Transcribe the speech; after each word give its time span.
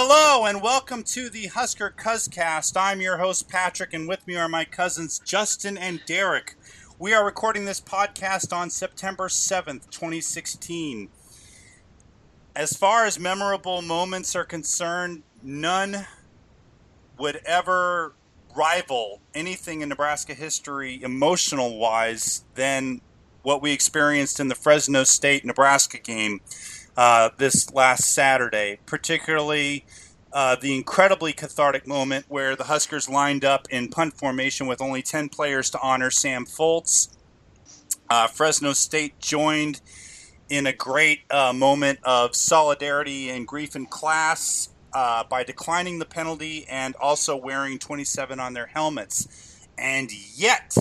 Hello 0.00 0.46
and 0.46 0.62
welcome 0.62 1.02
to 1.02 1.28
the 1.28 1.48
Husker 1.48 1.92
Cuzcast. 1.98 2.76
I'm 2.76 3.00
your 3.00 3.18
host 3.18 3.48
Patrick, 3.48 3.92
and 3.92 4.06
with 4.06 4.24
me 4.28 4.36
are 4.36 4.48
my 4.48 4.64
cousins 4.64 5.18
Justin 5.18 5.76
and 5.76 6.00
Derek. 6.06 6.54
We 7.00 7.12
are 7.14 7.24
recording 7.24 7.64
this 7.64 7.80
podcast 7.80 8.56
on 8.56 8.70
September 8.70 9.26
7th, 9.26 9.90
2016. 9.90 11.08
As 12.54 12.76
far 12.76 13.06
as 13.06 13.18
memorable 13.18 13.82
moments 13.82 14.36
are 14.36 14.44
concerned, 14.44 15.24
none 15.42 16.06
would 17.18 17.40
ever 17.44 18.14
rival 18.56 19.20
anything 19.34 19.80
in 19.80 19.88
Nebraska 19.88 20.32
history, 20.32 21.02
emotional 21.02 21.76
wise, 21.76 22.44
than 22.54 23.00
what 23.42 23.60
we 23.60 23.72
experienced 23.72 24.38
in 24.38 24.46
the 24.46 24.54
Fresno 24.54 25.02
State 25.02 25.44
Nebraska 25.44 25.98
game 25.98 26.40
uh, 26.98 27.30
this 27.38 27.72
last 27.72 28.12
Saturday, 28.12 28.80
particularly. 28.84 29.86
Uh, 30.30 30.56
the 30.56 30.76
incredibly 30.76 31.32
cathartic 31.32 31.86
moment 31.86 32.26
where 32.28 32.54
the 32.54 32.64
Huskers 32.64 33.08
lined 33.08 33.46
up 33.46 33.66
in 33.70 33.88
punt 33.88 34.18
formation 34.18 34.66
with 34.66 34.82
only 34.82 35.00
10 35.00 35.30
players 35.30 35.70
to 35.70 35.80
honor 35.80 36.10
Sam 36.10 36.44
Foltz. 36.44 37.16
Uh, 38.10 38.26
Fresno 38.26 38.74
State 38.74 39.18
joined 39.20 39.80
in 40.50 40.66
a 40.66 40.72
great 40.72 41.20
uh, 41.30 41.54
moment 41.54 42.00
of 42.02 42.36
solidarity 42.36 43.30
and 43.30 43.48
grief 43.48 43.74
in 43.74 43.86
class 43.86 44.68
uh, 44.92 45.24
by 45.24 45.44
declining 45.44 45.98
the 46.00 46.04
penalty 46.04 46.66
and 46.68 46.94
also 46.96 47.34
wearing 47.34 47.78
27 47.78 48.38
on 48.38 48.52
their 48.52 48.66
helmets. 48.66 49.66
And 49.78 50.10
yet, 50.36 50.76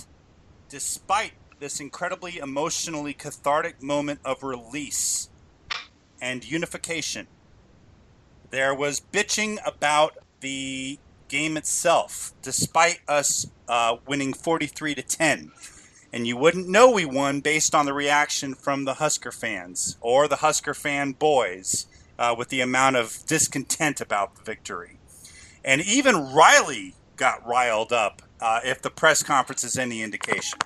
despite 0.67 1.31
this 1.59 1.79
incredibly 1.79 2.37
emotionally 2.37 3.13
cathartic 3.13 3.81
moment 3.81 4.19
of 4.25 4.43
release 4.43 5.29
and 6.21 6.49
unification, 6.49 7.27
there 8.49 8.73
was 8.73 9.01
bitching 9.01 9.57
about 9.65 10.17
the 10.39 10.99
game 11.27 11.57
itself, 11.57 12.33
despite 12.41 12.99
us 13.07 13.47
uh, 13.67 13.97
winning 14.07 14.33
43 14.33 14.95
to 14.95 15.01
10. 15.01 15.51
And 16.13 16.25
you 16.25 16.37
wouldn't 16.37 16.69
know 16.69 16.89
we 16.89 17.05
won 17.05 17.41
based 17.41 17.75
on 17.75 17.85
the 17.85 17.93
reaction 17.93 18.55
from 18.55 18.85
the 18.85 18.95
Husker 18.95 19.31
fans 19.31 19.97
or 19.99 20.27
the 20.27 20.37
Husker 20.37 20.73
fan 20.73 21.11
boys 21.11 21.85
uh, 22.17 22.33
with 22.37 22.49
the 22.49 22.61
amount 22.61 22.95
of 22.95 23.25
discontent 23.25 23.99
about 23.99 24.35
the 24.35 24.43
victory. 24.43 24.97
And 25.65 25.81
even 25.81 26.33
Riley 26.33 26.95
got 27.17 27.45
riled 27.45 27.91
up 27.91 28.21
uh, 28.39 28.61
if 28.63 28.81
the 28.81 28.89
press 28.89 29.21
conference 29.21 29.63
is 29.63 29.77
any 29.77 30.01
indication. 30.01 30.59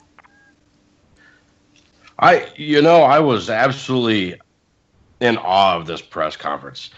I, 2.19 2.47
you 2.55 2.81
know, 2.83 3.01
I 3.01 3.19
was 3.19 3.49
absolutely 3.49 4.39
in 5.21 5.37
awe 5.37 5.77
of 5.77 5.87
this 5.87 6.01
press 6.01 6.35
conference. 6.35 6.89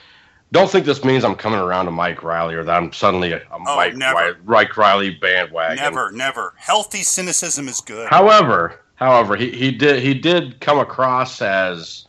Don't 0.51 0.69
think 0.69 0.85
this 0.85 1.03
means 1.03 1.23
I'm 1.23 1.35
coming 1.35 1.59
around 1.59 1.85
to 1.85 1.91
Mike 1.91 2.23
Riley 2.23 2.55
or 2.55 2.63
that 2.63 2.75
I'm 2.75 2.93
suddenly 2.93 3.31
a, 3.31 3.37
a 3.37 3.41
oh, 3.53 3.59
Mike, 3.59 3.97
Riley, 3.97 4.37
Mike 4.45 4.77
Riley 4.77 5.09
bandwagon. 5.11 5.77
Never, 5.77 6.11
never. 6.11 6.53
Healthy 6.57 7.03
cynicism 7.03 7.67
is 7.67 7.81
good. 7.81 8.07
However, 8.09 8.79
however, 8.95 9.35
he, 9.35 9.49
he 9.51 9.71
did 9.71 10.01
he 10.01 10.13
did 10.13 10.59
come 10.59 10.79
across 10.79 11.41
as 11.41 12.07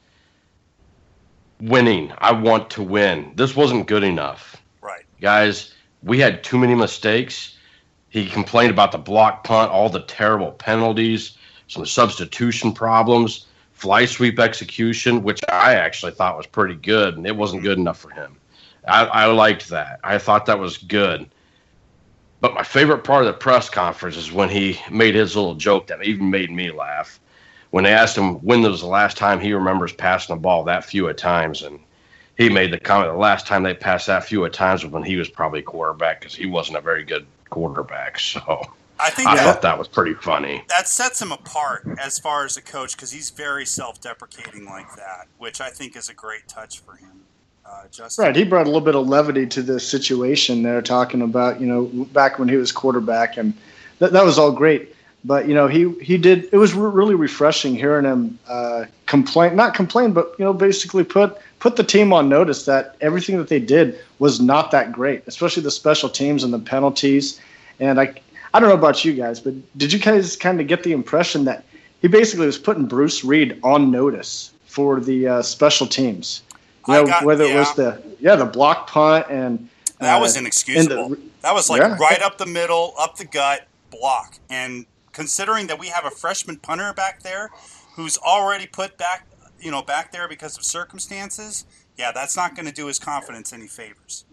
winning. 1.60 2.12
I 2.18 2.32
want 2.32 2.70
to 2.70 2.82
win. 2.82 3.32
This 3.34 3.56
wasn't 3.56 3.86
good 3.86 4.04
enough. 4.04 4.62
Right. 4.82 5.04
Guys, 5.20 5.72
we 6.02 6.20
had 6.20 6.44
too 6.44 6.58
many 6.58 6.74
mistakes. 6.74 7.56
He 8.10 8.26
complained 8.26 8.70
about 8.70 8.92
the 8.92 8.98
block 8.98 9.42
punt, 9.42 9.72
all 9.72 9.88
the 9.88 10.02
terrible 10.02 10.52
penalties, 10.52 11.36
some 11.66 11.86
substitution 11.86 12.72
problems, 12.72 13.46
fly 13.84 14.06
sweep 14.06 14.38
execution, 14.38 15.22
which 15.22 15.42
I 15.50 15.74
actually 15.74 16.12
thought 16.12 16.38
was 16.38 16.46
pretty 16.46 16.74
good, 16.74 17.18
and 17.18 17.26
it 17.26 17.36
wasn't 17.36 17.64
good 17.64 17.76
enough 17.76 17.98
for 17.98 18.08
him. 18.08 18.34
I, 18.88 19.04
I 19.04 19.26
liked 19.26 19.68
that. 19.68 20.00
I 20.02 20.16
thought 20.16 20.46
that 20.46 20.58
was 20.58 20.78
good. 20.78 21.28
But 22.40 22.54
my 22.54 22.62
favorite 22.62 23.04
part 23.04 23.26
of 23.26 23.26
the 23.26 23.38
press 23.38 23.68
conference 23.68 24.16
is 24.16 24.32
when 24.32 24.48
he 24.48 24.80
made 24.90 25.14
his 25.14 25.36
little 25.36 25.54
joke 25.54 25.88
that 25.88 26.02
even 26.02 26.30
made 26.30 26.50
me 26.50 26.70
laugh 26.70 27.20
when 27.72 27.84
they 27.84 27.92
asked 27.92 28.16
him 28.16 28.36
when 28.36 28.62
was 28.62 28.80
the 28.80 28.86
last 28.86 29.18
time 29.18 29.38
he 29.38 29.52
remembers 29.52 29.92
passing 29.92 30.34
the 30.34 30.40
ball 30.40 30.64
that 30.64 30.86
few 30.86 31.06
at 31.10 31.18
times, 31.18 31.60
and 31.60 31.78
he 32.38 32.48
made 32.48 32.72
the 32.72 32.80
comment 32.80 33.12
the 33.12 33.18
last 33.18 33.46
time 33.46 33.64
they 33.64 33.74
passed 33.74 34.06
that 34.06 34.24
few 34.24 34.46
at 34.46 34.54
times 34.54 34.82
was 34.82 34.94
when 34.94 35.02
he 35.02 35.16
was 35.16 35.28
probably 35.28 35.60
quarterback 35.60 36.20
because 36.20 36.34
he 36.34 36.46
wasn't 36.46 36.78
a 36.78 36.80
very 36.80 37.04
good 37.04 37.26
quarterback. 37.50 38.18
So 38.18 38.62
I 38.98 39.10
think 39.10 39.28
I 39.28 39.36
that, 39.36 39.44
thought 39.44 39.62
that 39.62 39.78
was 39.78 39.88
pretty 39.88 40.14
funny. 40.14 40.64
That 40.68 40.88
sets 40.88 41.20
him 41.20 41.32
apart 41.32 41.86
as 42.00 42.18
far 42.18 42.44
as 42.44 42.56
a 42.56 42.62
coach 42.62 42.96
because 42.96 43.10
he's 43.10 43.30
very 43.30 43.66
self-deprecating 43.66 44.64
like 44.64 44.94
that, 44.96 45.26
which 45.38 45.60
I 45.60 45.70
think 45.70 45.96
is 45.96 46.08
a 46.08 46.14
great 46.14 46.46
touch 46.48 46.80
for 46.80 46.96
him. 46.96 47.22
Uh, 47.66 47.84
right, 48.18 48.36
he 48.36 48.44
brought 48.44 48.62
a 48.62 48.70
little 48.70 48.80
bit 48.80 48.94
of 48.94 49.08
levity 49.08 49.46
to 49.46 49.62
the 49.62 49.80
situation 49.80 50.62
there, 50.62 50.82
talking 50.82 51.22
about 51.22 51.60
you 51.60 51.66
know 51.66 51.86
back 52.12 52.38
when 52.38 52.48
he 52.48 52.56
was 52.56 52.70
quarterback, 52.70 53.36
and 53.36 53.54
that, 53.98 54.12
that 54.12 54.24
was 54.24 54.38
all 54.38 54.52
great 54.52 54.94
but 55.24 55.48
you 55.48 55.54
know 55.54 55.66
he 55.66 55.90
he 56.00 56.18
did 56.18 56.48
it 56.52 56.58
was 56.58 56.74
re- 56.74 56.90
really 56.90 57.14
refreshing 57.14 57.74
hearing 57.74 58.04
him 58.04 58.38
uh, 58.46 58.84
complain 59.06 59.56
not 59.56 59.74
complain 59.74 60.12
but 60.12 60.34
you 60.38 60.44
know 60.44 60.52
basically 60.52 61.02
put 61.02 61.38
put 61.58 61.76
the 61.76 61.82
team 61.82 62.12
on 62.12 62.28
notice 62.28 62.66
that 62.66 62.96
everything 63.00 63.38
that 63.38 63.48
they 63.48 63.60
did 63.60 63.98
was 64.18 64.40
not 64.40 64.70
that 64.70 64.92
great 64.92 65.22
especially 65.26 65.62
the 65.62 65.70
special 65.70 66.08
teams 66.08 66.44
and 66.44 66.52
the 66.52 66.58
penalties 66.58 67.40
and 67.80 68.00
i 68.00 68.14
i 68.54 68.60
don't 68.60 68.68
know 68.68 68.74
about 68.74 69.04
you 69.04 69.12
guys 69.12 69.40
but 69.40 69.54
did 69.76 69.92
you 69.92 69.98
guys 69.98 70.36
kind 70.36 70.60
of 70.60 70.66
get 70.66 70.82
the 70.82 70.92
impression 70.92 71.44
that 71.44 71.64
he 72.00 72.08
basically 72.08 72.44
was 72.44 72.58
putting 72.58 72.84
Bruce 72.84 73.24
Read 73.24 73.58
on 73.62 73.90
notice 73.90 74.52
for 74.66 75.00
the 75.00 75.26
uh, 75.26 75.42
special 75.42 75.86
teams 75.86 76.42
you 76.88 76.94
know 76.94 77.06
got, 77.06 77.24
whether 77.24 77.46
yeah. 77.46 77.54
it 77.54 77.58
was 77.58 77.74
the 77.74 78.02
yeah 78.20 78.36
the 78.36 78.46
block 78.46 78.88
punt 78.88 79.26
and 79.28 79.68
that 79.98 80.20
was 80.20 80.36
uh, 80.36 80.40
inexcusable 80.40 81.10
the, 81.10 81.20
that 81.42 81.54
was 81.54 81.68
like 81.68 81.80
yeah. 81.80 81.96
right 81.98 82.22
up 82.22 82.38
the 82.38 82.46
middle 82.46 82.94
up 82.98 83.16
the 83.16 83.24
gut 83.24 83.66
block 83.90 84.38
and 84.50 84.86
considering 85.14 85.68
that 85.68 85.78
we 85.78 85.86
have 85.88 86.04
a 86.04 86.10
freshman 86.10 86.56
punter 86.56 86.92
back 86.92 87.22
there 87.22 87.50
who's 87.94 88.18
already 88.18 88.66
put 88.66 88.98
back, 88.98 89.26
you 89.60 89.70
know, 89.70 89.80
back 89.80 90.12
there 90.12 90.28
because 90.28 90.58
of 90.58 90.64
circumstances, 90.64 91.64
yeah, 91.96 92.10
that's 92.12 92.36
not 92.36 92.54
going 92.54 92.66
to 92.66 92.72
do 92.72 92.86
his 92.86 92.98
confidence 92.98 93.52
any 93.52 93.68
favors. 93.68 94.24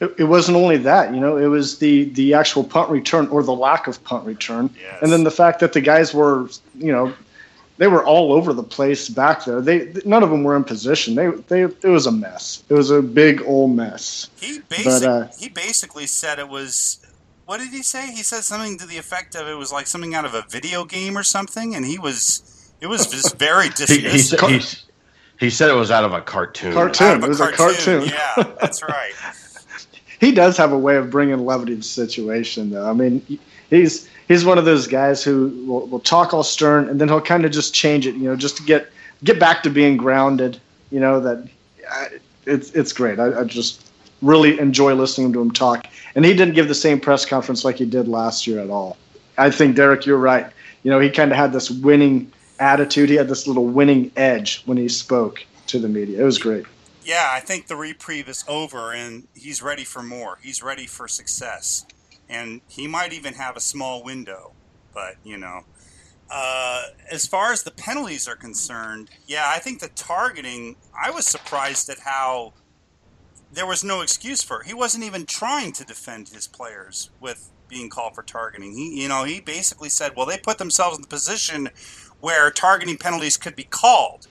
It, 0.00 0.14
it, 0.18 0.24
wasn't 0.24 0.56
only 0.56 0.76
that, 0.78 1.14
you 1.14 1.20
know, 1.20 1.36
it 1.36 1.46
was 1.46 1.78
the 1.78 2.04
the 2.10 2.34
actual 2.34 2.64
punt 2.64 2.90
return 2.90 3.28
or 3.28 3.42
the 3.42 3.54
lack 3.54 3.86
of 3.86 4.02
punt 4.04 4.26
return, 4.26 4.70
yes. 4.80 4.98
and 5.02 5.12
then 5.12 5.24
the 5.24 5.30
fact 5.30 5.60
that 5.60 5.72
the 5.72 5.80
guys 5.80 6.12
were, 6.12 6.48
you 6.76 6.90
know, 6.90 7.14
they 7.76 7.86
were 7.88 8.04
all 8.04 8.32
over 8.32 8.52
the 8.52 8.62
place 8.62 9.08
back 9.08 9.44
there. 9.44 9.60
They 9.60 9.92
none 10.04 10.22
of 10.22 10.30
them 10.30 10.44
were 10.44 10.56
in 10.56 10.64
position. 10.64 11.14
They 11.14 11.28
they 11.48 11.62
it 11.62 11.84
was 11.84 12.06
a 12.06 12.12
mess. 12.12 12.62
It 12.68 12.74
was 12.74 12.90
a 12.90 13.02
big 13.02 13.42
old 13.42 13.74
mess. 13.74 14.30
He 14.40 14.60
basically 14.68 15.06
uh, 15.06 15.28
he 15.38 15.48
basically 15.48 16.06
said 16.06 16.38
it 16.38 16.48
was 16.48 17.04
what 17.46 17.58
did 17.58 17.70
he 17.70 17.82
say? 17.82 18.12
He 18.12 18.22
said 18.22 18.42
something 18.42 18.78
to 18.78 18.86
the 18.86 18.96
effect 18.96 19.34
of 19.34 19.48
it 19.48 19.54
was 19.54 19.72
like 19.72 19.86
something 19.86 20.14
out 20.14 20.24
of 20.24 20.34
a 20.34 20.44
video 20.48 20.84
game 20.84 21.18
or 21.18 21.22
something, 21.22 21.74
and 21.74 21.84
he 21.84 21.98
was 21.98 22.72
it 22.80 22.86
was 22.86 23.06
just 23.06 23.38
very 23.38 23.68
dismissive. 23.68 24.40
he, 24.40 24.52
he, 24.52 24.58
he, 24.58 24.76
he, 25.40 25.50
said 25.50 25.68
it 25.68 25.74
was 25.74 25.90
out 25.90 26.04
of 26.04 26.12
a 26.12 26.20
cartoon. 26.20 26.72
Cartoon. 26.72 27.24
It 27.24 27.28
was 27.28 27.38
cartoon. 27.38 27.54
a 27.54 27.56
cartoon. 27.56 28.08
Yeah, 28.08 28.54
that's 28.60 28.82
right. 28.82 29.12
He 30.24 30.32
does 30.32 30.56
have 30.56 30.72
a 30.72 30.78
way 30.78 30.96
of 30.96 31.10
bringing 31.10 31.44
levity 31.44 31.72
to 31.72 31.78
the 31.78 31.84
situation, 31.84 32.70
though. 32.70 32.88
I 32.88 32.92
mean, 32.92 33.38
he's 33.70 34.08
he's 34.28 34.44
one 34.44 34.58
of 34.58 34.64
those 34.64 34.86
guys 34.86 35.22
who 35.22 35.48
will, 35.66 35.86
will 35.86 36.00
talk 36.00 36.32
all 36.32 36.42
stern, 36.42 36.88
and 36.88 37.00
then 37.00 37.08
he'll 37.08 37.20
kind 37.20 37.44
of 37.44 37.50
just 37.52 37.74
change 37.74 38.06
it, 38.06 38.14
you 38.14 38.24
know, 38.24 38.36
just 38.36 38.56
to 38.56 38.62
get 38.62 38.88
get 39.22 39.38
back 39.38 39.62
to 39.64 39.70
being 39.70 39.96
grounded. 39.96 40.60
You 40.90 41.00
know 41.00 41.20
that 41.20 41.48
it's 42.46 42.70
it's 42.70 42.92
great. 42.92 43.18
I, 43.18 43.40
I 43.40 43.44
just 43.44 43.90
really 44.22 44.58
enjoy 44.58 44.94
listening 44.94 45.32
to 45.34 45.40
him 45.40 45.50
talk. 45.50 45.86
And 46.14 46.24
he 46.24 46.34
didn't 46.34 46.54
give 46.54 46.68
the 46.68 46.74
same 46.74 46.98
press 46.98 47.26
conference 47.26 47.64
like 47.64 47.76
he 47.76 47.84
did 47.84 48.08
last 48.08 48.46
year 48.46 48.60
at 48.60 48.70
all. 48.70 48.96
I 49.36 49.50
think 49.50 49.76
Derek, 49.76 50.06
you're 50.06 50.16
right. 50.16 50.46
You 50.82 50.90
know, 50.90 51.00
he 51.00 51.10
kind 51.10 51.30
of 51.30 51.36
had 51.36 51.52
this 51.52 51.70
winning 51.70 52.32
attitude. 52.58 53.10
He 53.10 53.16
had 53.16 53.28
this 53.28 53.46
little 53.46 53.66
winning 53.66 54.10
edge 54.16 54.62
when 54.64 54.78
he 54.78 54.88
spoke 54.88 55.44
to 55.66 55.78
the 55.78 55.88
media. 55.88 56.20
It 56.20 56.24
was 56.24 56.38
great. 56.38 56.64
Yeah, 57.04 57.28
I 57.30 57.40
think 57.40 57.66
the 57.66 57.76
reprieve 57.76 58.28
is 58.28 58.44
over 58.48 58.92
and 58.92 59.28
he's 59.34 59.62
ready 59.62 59.84
for 59.84 60.02
more. 60.02 60.38
He's 60.42 60.62
ready 60.62 60.86
for 60.86 61.06
success. 61.06 61.84
And 62.28 62.62
he 62.66 62.86
might 62.86 63.12
even 63.12 63.34
have 63.34 63.56
a 63.56 63.60
small 63.60 64.02
window. 64.02 64.52
But, 64.94 65.16
you 65.22 65.36
know, 65.36 65.64
uh, 66.30 66.84
as 67.10 67.26
far 67.26 67.52
as 67.52 67.62
the 67.62 67.70
penalties 67.70 68.26
are 68.26 68.36
concerned, 68.36 69.10
yeah, 69.26 69.44
I 69.46 69.58
think 69.58 69.80
the 69.80 69.88
targeting, 69.88 70.76
I 70.98 71.10
was 71.10 71.26
surprised 71.26 71.90
at 71.90 71.98
how 71.98 72.54
there 73.52 73.66
was 73.66 73.84
no 73.84 74.00
excuse 74.00 74.42
for 74.42 74.62
it. 74.62 74.66
He 74.66 74.74
wasn't 74.74 75.04
even 75.04 75.26
trying 75.26 75.72
to 75.72 75.84
defend 75.84 76.30
his 76.30 76.46
players 76.46 77.10
with 77.20 77.50
being 77.68 77.90
called 77.90 78.14
for 78.14 78.22
targeting. 78.22 78.72
He, 78.72 79.02
you 79.02 79.08
know, 79.08 79.24
he 79.24 79.40
basically 79.40 79.90
said, 79.90 80.12
well, 80.16 80.26
they 80.26 80.38
put 80.38 80.58
themselves 80.58 80.96
in 80.96 81.02
the 81.02 81.08
position 81.08 81.68
where 82.20 82.50
targeting 82.50 82.96
penalties 82.96 83.36
could 83.36 83.56
be 83.56 83.64
called. 83.64 84.26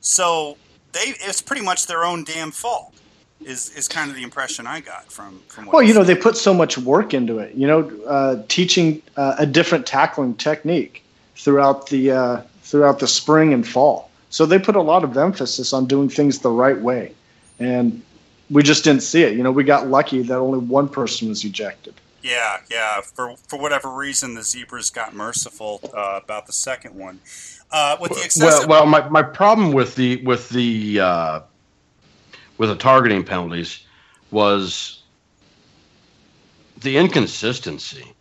So 0.00 0.56
they, 0.96 1.14
it's 1.20 1.42
pretty 1.42 1.62
much 1.62 1.86
their 1.86 2.04
own 2.04 2.24
damn 2.24 2.50
fault. 2.50 2.92
Is, 3.44 3.68
is 3.76 3.86
kind 3.86 4.08
of 4.10 4.16
the 4.16 4.22
impression 4.22 4.66
I 4.66 4.80
got 4.80 5.12
from 5.12 5.42
from. 5.48 5.66
well, 5.66 5.82
you 5.82 5.92
know, 5.92 6.02
they 6.02 6.14
put 6.14 6.38
so 6.38 6.54
much 6.54 6.78
work 6.78 7.12
into 7.12 7.38
it. 7.38 7.54
You 7.54 7.66
know, 7.66 7.90
uh, 8.06 8.42
teaching 8.48 9.02
uh, 9.18 9.36
a 9.38 9.44
different 9.44 9.86
tackling 9.86 10.34
technique 10.36 11.04
throughout 11.36 11.88
the 11.88 12.12
uh, 12.12 12.42
throughout 12.62 12.98
the 12.98 13.06
spring 13.06 13.52
and 13.52 13.68
fall. 13.68 14.10
So 14.30 14.46
they 14.46 14.58
put 14.58 14.74
a 14.74 14.80
lot 14.80 15.04
of 15.04 15.18
emphasis 15.18 15.74
on 15.74 15.84
doing 15.84 16.08
things 16.08 16.38
the 16.38 16.50
right 16.50 16.80
way, 16.80 17.12
and 17.58 18.02
we 18.50 18.62
just 18.62 18.84
didn't 18.84 19.02
see 19.02 19.22
it. 19.22 19.36
You 19.36 19.42
know, 19.42 19.52
we 19.52 19.64
got 19.64 19.86
lucky 19.86 20.22
that 20.22 20.38
only 20.38 20.58
one 20.58 20.88
person 20.88 21.28
was 21.28 21.44
ejected. 21.44 21.94
Yeah, 22.26 22.58
yeah. 22.70 23.00
For 23.02 23.36
for 23.46 23.56
whatever 23.58 23.88
reason, 23.90 24.34
the 24.34 24.42
zebras 24.42 24.90
got 24.90 25.14
merciful 25.14 25.80
uh, 25.96 26.18
about 26.22 26.46
the 26.46 26.52
second 26.52 26.94
one. 26.96 27.20
Uh, 27.70 27.96
with 28.00 28.12
the 28.14 28.24
excessive- 28.24 28.68
well, 28.68 28.84
well, 28.84 28.86
my, 28.86 29.08
my 29.08 29.22
problem 29.22 29.72
with 29.72 29.94
the 29.94 30.16
with 30.24 30.48
the 30.48 30.98
uh, 31.00 31.40
with 32.58 32.68
the 32.68 32.74
targeting 32.76 33.22
penalties 33.22 33.84
was 34.32 35.02
the 36.80 36.96
inconsistency. 36.96 38.12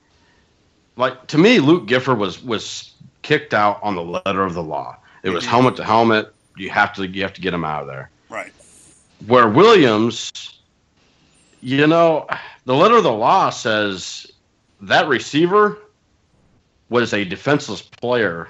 Like 0.98 1.25
to 1.28 1.38
me, 1.40 1.60
Luke 1.60 1.88
Gifford 1.88 2.19
was 2.19 2.44
was 2.44 2.94
kicked 3.24 3.56
out 3.56 3.80
on 3.81 3.96
the 3.96 4.04
letter 4.04 4.44
of 4.44 4.54
the 4.54 4.63
law. 4.63 4.98
It 5.24 5.31
was 5.31 5.44
Mhm. 5.46 5.50
helmet 5.50 5.75
to 5.78 5.84
helmet. 5.84 6.31
You 6.58 6.69
have 6.69 6.94
to 6.94 7.08
you 7.08 7.24
have 7.24 7.34
to 7.34 7.42
get 7.42 7.54
him 7.56 7.66
out 7.66 7.81
of 7.81 7.88
there. 7.88 8.10
right. 8.30 8.51
Where 9.25 9.48
Williams, 9.48 10.31
you 11.62 11.88
know, 11.88 12.28
the 12.66 12.76
letter 12.76 12.96
of 12.98 13.04
the 13.04 13.12
law 13.12 13.50
says 13.50 14.32
that 14.82 15.08
receiver 15.08 15.78
was 16.90 17.14
a 17.14 17.24
defenseless 17.24 17.82
player 17.82 18.50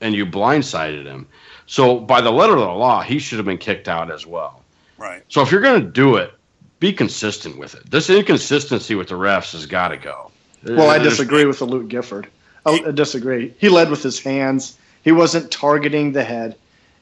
and 0.00 0.14
you 0.14 0.26
blindsided 0.26 1.04
him. 1.04 1.26
So 1.66 1.98
by 2.00 2.20
the 2.20 2.30
letter 2.30 2.54
of 2.54 2.60
the 2.60 2.66
law, 2.66 3.02
he 3.02 3.18
should 3.18 3.38
have 3.38 3.46
been 3.46 3.58
kicked 3.58 3.88
out 3.88 4.10
as 4.10 4.26
well. 4.26 4.62
Right. 4.98 5.22
So 5.28 5.42
if 5.42 5.50
you're 5.50 5.60
going 5.60 5.82
to 5.82 5.88
do 5.88 6.16
it, 6.16 6.32
be 6.80 6.92
consistent 6.92 7.58
with 7.58 7.74
it. 7.74 7.90
This 7.90 8.10
inconsistency 8.10 8.94
with 8.94 9.08
the 9.08 9.14
refs 9.14 9.52
has 9.52 9.66
got 9.66 9.88
to 9.88 9.96
go. 9.96 10.30
Well, 10.64 10.90
I 10.90 10.98
disagree 10.98 11.44
with 11.44 11.58
the 11.58 11.64
Luke 11.64 11.88
Gifford. 11.88 12.28
Oh, 12.66 12.74
I, 12.84 12.88
I 12.88 12.92
disagree. 12.92 13.54
He 13.58 13.68
led 13.68 13.90
with 13.90 14.02
his 14.02 14.18
hands. 14.20 14.78
He 15.02 15.12
wasn't 15.12 15.50
targeting 15.50 16.12
the 16.12 16.24
head. 16.24 16.56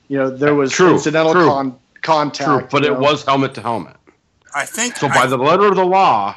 You 0.09 0.19
know, 0.19 0.31
there 0.31 0.55
was 0.55 0.73
True, 0.73 0.93
incidental 0.95 1.33
true. 1.33 1.47
con- 1.47 1.79
contact. 2.03 2.49
True, 2.49 2.69
but 2.71 2.83
you 2.83 2.91
it 2.91 2.95
know. 2.95 3.01
was 3.01 3.25
helmet 3.25 3.55
to 3.55 3.61
helmet. 3.63 3.97
I 4.55 4.65
think. 4.65 4.97
So 4.97 5.09
I, 5.09 5.15
by 5.15 5.27
the 5.27 5.39
letter 5.39 5.67
of 5.67 5.77
the 5.77 5.85
law, 5.85 6.37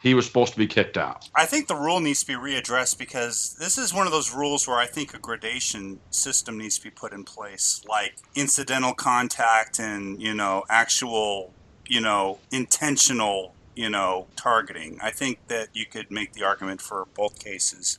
he 0.00 0.14
was 0.14 0.26
supposed 0.26 0.52
to 0.52 0.58
be 0.58 0.66
kicked 0.66 0.96
out. 0.96 1.28
I 1.34 1.44
think 1.46 1.66
the 1.66 1.74
rule 1.74 2.00
needs 2.00 2.20
to 2.20 2.26
be 2.26 2.34
readdressed 2.34 2.98
because 2.98 3.56
this 3.58 3.78
is 3.78 3.92
one 3.92 4.06
of 4.06 4.12
those 4.12 4.32
rules 4.32 4.68
where 4.68 4.78
I 4.78 4.86
think 4.86 5.14
a 5.14 5.18
gradation 5.18 6.00
system 6.10 6.58
needs 6.58 6.78
to 6.78 6.84
be 6.84 6.90
put 6.90 7.12
in 7.12 7.24
place, 7.24 7.82
like 7.88 8.16
incidental 8.34 8.94
contact 8.94 9.80
and 9.80 10.20
you 10.22 10.34
know 10.34 10.64
actual, 10.68 11.52
you 11.86 12.00
know, 12.00 12.38
intentional, 12.52 13.54
you 13.74 13.90
know, 13.90 14.26
targeting. 14.36 14.98
I 15.02 15.10
think 15.10 15.40
that 15.48 15.68
you 15.72 15.86
could 15.86 16.10
make 16.10 16.32
the 16.32 16.44
argument 16.44 16.80
for 16.80 17.06
both 17.14 17.38
cases. 17.38 17.98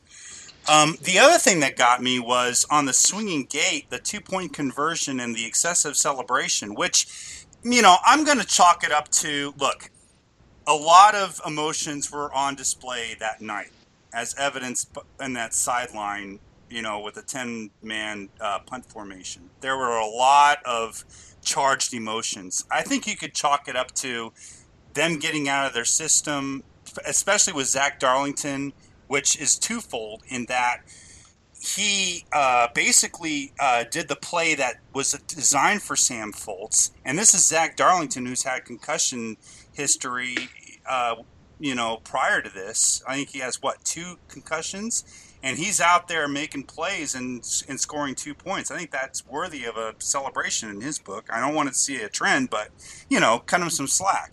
Um, 0.69 0.97
the 1.01 1.17
other 1.17 1.39
thing 1.39 1.61
that 1.61 1.75
got 1.75 2.01
me 2.01 2.19
was 2.19 2.65
on 2.69 2.85
the 2.85 2.93
swinging 2.93 3.45
gate, 3.45 3.89
the 3.89 3.97
two 3.97 4.21
point 4.21 4.53
conversion 4.53 5.19
and 5.19 5.35
the 5.35 5.45
excessive 5.45 5.97
celebration, 5.97 6.75
which, 6.75 7.38
you 7.63 7.81
know, 7.81 7.97
I'm 8.05 8.23
going 8.23 8.39
to 8.39 8.45
chalk 8.45 8.83
it 8.83 8.91
up 8.91 9.09
to 9.09 9.53
look, 9.57 9.89
a 10.67 10.73
lot 10.73 11.15
of 11.15 11.41
emotions 11.45 12.11
were 12.11 12.31
on 12.33 12.55
display 12.55 13.15
that 13.19 13.41
night, 13.41 13.71
as 14.13 14.35
evidenced 14.37 14.89
in 15.19 15.33
that 15.33 15.53
sideline, 15.53 16.39
you 16.69 16.81
know, 16.81 16.99
with 16.99 17.17
a 17.17 17.21
10 17.21 17.71
man 17.81 18.29
uh, 18.39 18.59
punt 18.59 18.85
formation. 18.85 19.49
There 19.61 19.77
were 19.77 19.97
a 19.97 20.07
lot 20.07 20.59
of 20.65 21.03
charged 21.41 21.93
emotions. 21.93 22.65
I 22.71 22.81
think 22.83 23.07
you 23.07 23.15
could 23.15 23.33
chalk 23.33 23.67
it 23.67 23.75
up 23.75 23.93
to 23.95 24.31
them 24.93 25.19
getting 25.19 25.49
out 25.49 25.65
of 25.65 25.73
their 25.73 25.85
system, 25.85 26.63
especially 27.05 27.53
with 27.53 27.67
Zach 27.67 27.99
Darlington, 27.99 28.73
which 29.07 29.39
is 29.39 29.57
twofold 29.57 30.23
in 30.27 30.45
that 30.45 30.81
he 31.61 32.25
uh, 32.31 32.67
basically 32.73 33.51
uh, 33.59 33.83
did 33.89 34.07
the 34.07 34.15
play 34.15 34.55
that 34.55 34.75
was 34.93 35.11
designed 35.27 35.81
for 35.81 35.95
Sam 35.95 36.31
Foltz, 36.31 36.91
and 37.03 37.17
this 37.17 37.33
is 37.33 37.45
Zach 37.45 37.75
Darlington, 37.75 38.25
who's 38.25 38.43
had 38.43 38.65
concussion 38.65 39.37
history. 39.73 40.35
Uh, 40.87 41.15
you 41.59 41.75
know, 41.75 41.99
prior 42.05 42.41
to 42.41 42.49
this, 42.49 43.03
I 43.05 43.15
think 43.15 43.29
he 43.29 43.39
has 43.39 43.61
what 43.61 43.83
two 43.83 44.17
concussions, 44.29 45.03
and 45.43 45.57
he's 45.57 45.81
out 45.81 46.07
there 46.07 46.29
making 46.29 46.63
plays 46.63 47.13
and 47.13 47.45
and 47.67 47.79
scoring 47.79 48.15
two 48.15 48.33
points. 48.33 48.71
I 48.71 48.77
think 48.77 48.91
that's 48.91 49.27
worthy 49.27 49.65
of 49.65 49.75
a 49.75 49.95
celebration 49.99 50.69
in 50.69 50.79
his 50.79 50.97
book. 50.97 51.27
I 51.29 51.41
don't 51.41 51.55
want 51.55 51.67
to 51.67 51.75
see 51.75 51.97
a 51.97 52.07
trend, 52.07 52.49
but 52.49 52.69
you 53.09 53.19
know, 53.19 53.39
cut 53.39 53.61
him 53.61 53.69
some 53.69 53.87
slack. 53.87 54.31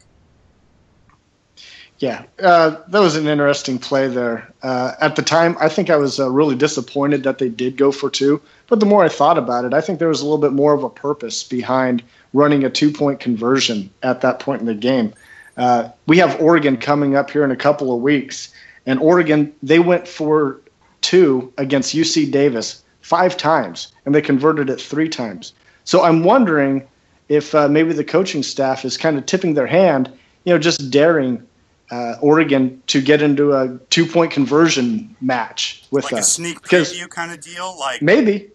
Yeah, 1.98 2.24
uh, 2.42 2.76
that 2.88 3.00
was 3.00 3.16
an 3.16 3.26
interesting 3.26 3.78
play 3.78 4.08
there. 4.08 4.52
Uh, 4.62 4.92
at 5.00 5.16
the 5.16 5.22
time, 5.22 5.56
I 5.58 5.70
think 5.70 5.88
I 5.88 5.96
was 5.96 6.20
uh, 6.20 6.30
really 6.30 6.54
disappointed 6.54 7.22
that 7.22 7.38
they 7.38 7.48
did 7.48 7.78
go 7.78 7.90
for 7.90 8.10
two. 8.10 8.40
But 8.66 8.80
the 8.80 8.86
more 8.86 9.02
I 9.02 9.08
thought 9.08 9.38
about 9.38 9.64
it, 9.64 9.72
I 9.72 9.80
think 9.80 9.98
there 9.98 10.08
was 10.08 10.20
a 10.20 10.24
little 10.24 10.38
bit 10.38 10.52
more 10.52 10.74
of 10.74 10.84
a 10.84 10.90
purpose 10.90 11.42
behind 11.42 12.02
running 12.34 12.64
a 12.64 12.70
two 12.70 12.92
point 12.92 13.20
conversion 13.20 13.88
at 14.02 14.20
that 14.20 14.40
point 14.40 14.60
in 14.60 14.66
the 14.66 14.74
game. 14.74 15.14
Uh, 15.56 15.88
we 16.06 16.18
have 16.18 16.38
Oregon 16.38 16.76
coming 16.76 17.16
up 17.16 17.30
here 17.30 17.44
in 17.44 17.50
a 17.50 17.56
couple 17.56 17.94
of 17.94 18.02
weeks, 18.02 18.52
and 18.84 19.00
Oregon, 19.00 19.54
they 19.62 19.78
went 19.78 20.06
for 20.06 20.60
two 21.00 21.50
against 21.56 21.94
UC 21.94 22.30
Davis 22.30 22.82
five 23.00 23.38
times, 23.38 23.92
and 24.04 24.14
they 24.14 24.20
converted 24.20 24.68
it 24.68 24.80
three 24.80 25.08
times. 25.08 25.54
So 25.84 26.02
I'm 26.02 26.24
wondering 26.24 26.86
if 27.30 27.54
uh, 27.54 27.68
maybe 27.68 27.94
the 27.94 28.04
coaching 28.04 28.42
staff 28.42 28.84
is 28.84 28.98
kind 28.98 29.16
of 29.16 29.24
tipping 29.24 29.54
their 29.54 29.66
hand, 29.66 30.12
you 30.44 30.52
know, 30.52 30.58
just 30.58 30.90
daring 30.90 31.42
uh, 31.90 32.16
Oregon 32.20 32.82
to 32.88 33.00
get 33.00 33.22
into 33.22 33.54
a 33.54 33.78
two 33.90 34.06
point 34.06 34.32
conversion 34.32 35.14
match 35.20 35.84
with 35.90 36.04
like 36.04 36.14
a 36.14 36.16
us. 36.18 36.32
sneak 36.32 36.62
Because 36.62 36.92
preview 36.92 37.08
kind 37.08 37.32
of 37.32 37.40
deal. 37.40 37.76
Like 37.78 38.02
maybe, 38.02 38.50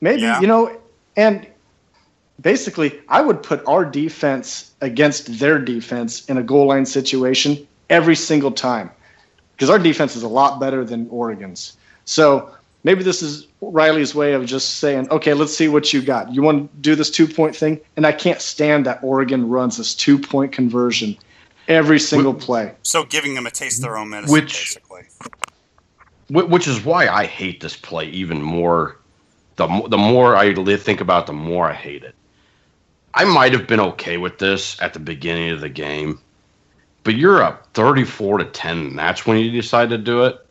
maybe, 0.00 0.22
Yeah. 0.22 0.40
you 0.40 0.46
know, 0.46 0.76
and 1.16 1.46
basically, 2.40 3.00
I 3.08 3.20
would 3.20 3.42
put 3.42 3.66
our 3.66 3.84
defense 3.84 4.72
against 4.80 5.38
their 5.38 5.58
defense 5.58 6.24
in 6.26 6.36
a 6.36 6.42
goal 6.42 6.66
line 6.66 6.86
situation 6.86 7.66
every 7.90 8.16
single 8.16 8.52
time 8.52 8.90
because 9.54 9.70
our 9.70 9.78
defense 9.78 10.16
is 10.16 10.22
a 10.22 10.28
lot 10.28 10.60
better 10.60 10.84
than 10.84 11.08
Oregon's. 11.08 11.76
So 12.04 12.54
maybe 12.84 13.02
this 13.02 13.22
is 13.22 13.46
Riley's 13.60 14.14
way 14.14 14.34
of 14.34 14.44
just 14.44 14.76
saying, 14.78 15.08
okay, 15.10 15.34
let's 15.34 15.56
see 15.56 15.68
what 15.68 15.92
you 15.92 16.02
got. 16.02 16.32
You 16.32 16.42
want 16.42 16.70
to 16.70 16.78
do 16.78 16.94
this 16.94 17.10
two 17.10 17.26
point 17.26 17.56
thing? 17.56 17.80
And 17.96 18.06
I 18.06 18.12
can't 18.12 18.40
stand 18.40 18.86
that 18.86 19.02
Oregon 19.02 19.48
runs 19.48 19.78
this 19.78 19.94
two 19.94 20.18
point 20.18 20.52
conversion 20.52 21.16
every 21.68 21.98
single 21.98 22.34
play. 22.34 22.74
so, 22.82 23.04
giving 23.04 23.34
them 23.34 23.46
a 23.46 23.50
taste 23.50 23.78
of 23.78 23.82
their 23.82 23.96
own 23.98 24.10
medicine, 24.10 24.32
Which- 24.32 24.52
basically. 24.52 25.02
Which 26.28 26.66
is 26.66 26.84
why 26.84 27.06
I 27.06 27.24
hate 27.24 27.60
this 27.60 27.76
play 27.76 28.06
even 28.06 28.42
more. 28.42 28.96
The 29.56 29.68
mo- 29.68 29.86
the 29.86 29.96
more 29.96 30.34
I 30.36 30.52
think 30.76 31.00
about, 31.00 31.22
it, 31.22 31.26
the 31.26 31.32
more 31.32 31.70
I 31.70 31.72
hate 31.72 32.02
it. 32.02 32.14
I 33.14 33.24
might 33.24 33.52
have 33.52 33.66
been 33.68 33.80
okay 33.80 34.16
with 34.16 34.38
this 34.38 34.76
at 34.82 34.92
the 34.92 34.98
beginning 34.98 35.50
of 35.50 35.60
the 35.60 35.68
game, 35.68 36.20
but 37.04 37.14
you're 37.14 37.42
up 37.42 37.72
thirty-four 37.74 38.38
to 38.38 38.44
ten, 38.46 38.78
and 38.78 38.98
that's 38.98 39.24
when 39.24 39.38
you 39.38 39.50
decide 39.52 39.88
to 39.90 39.98
do 39.98 40.24
it. 40.24 40.44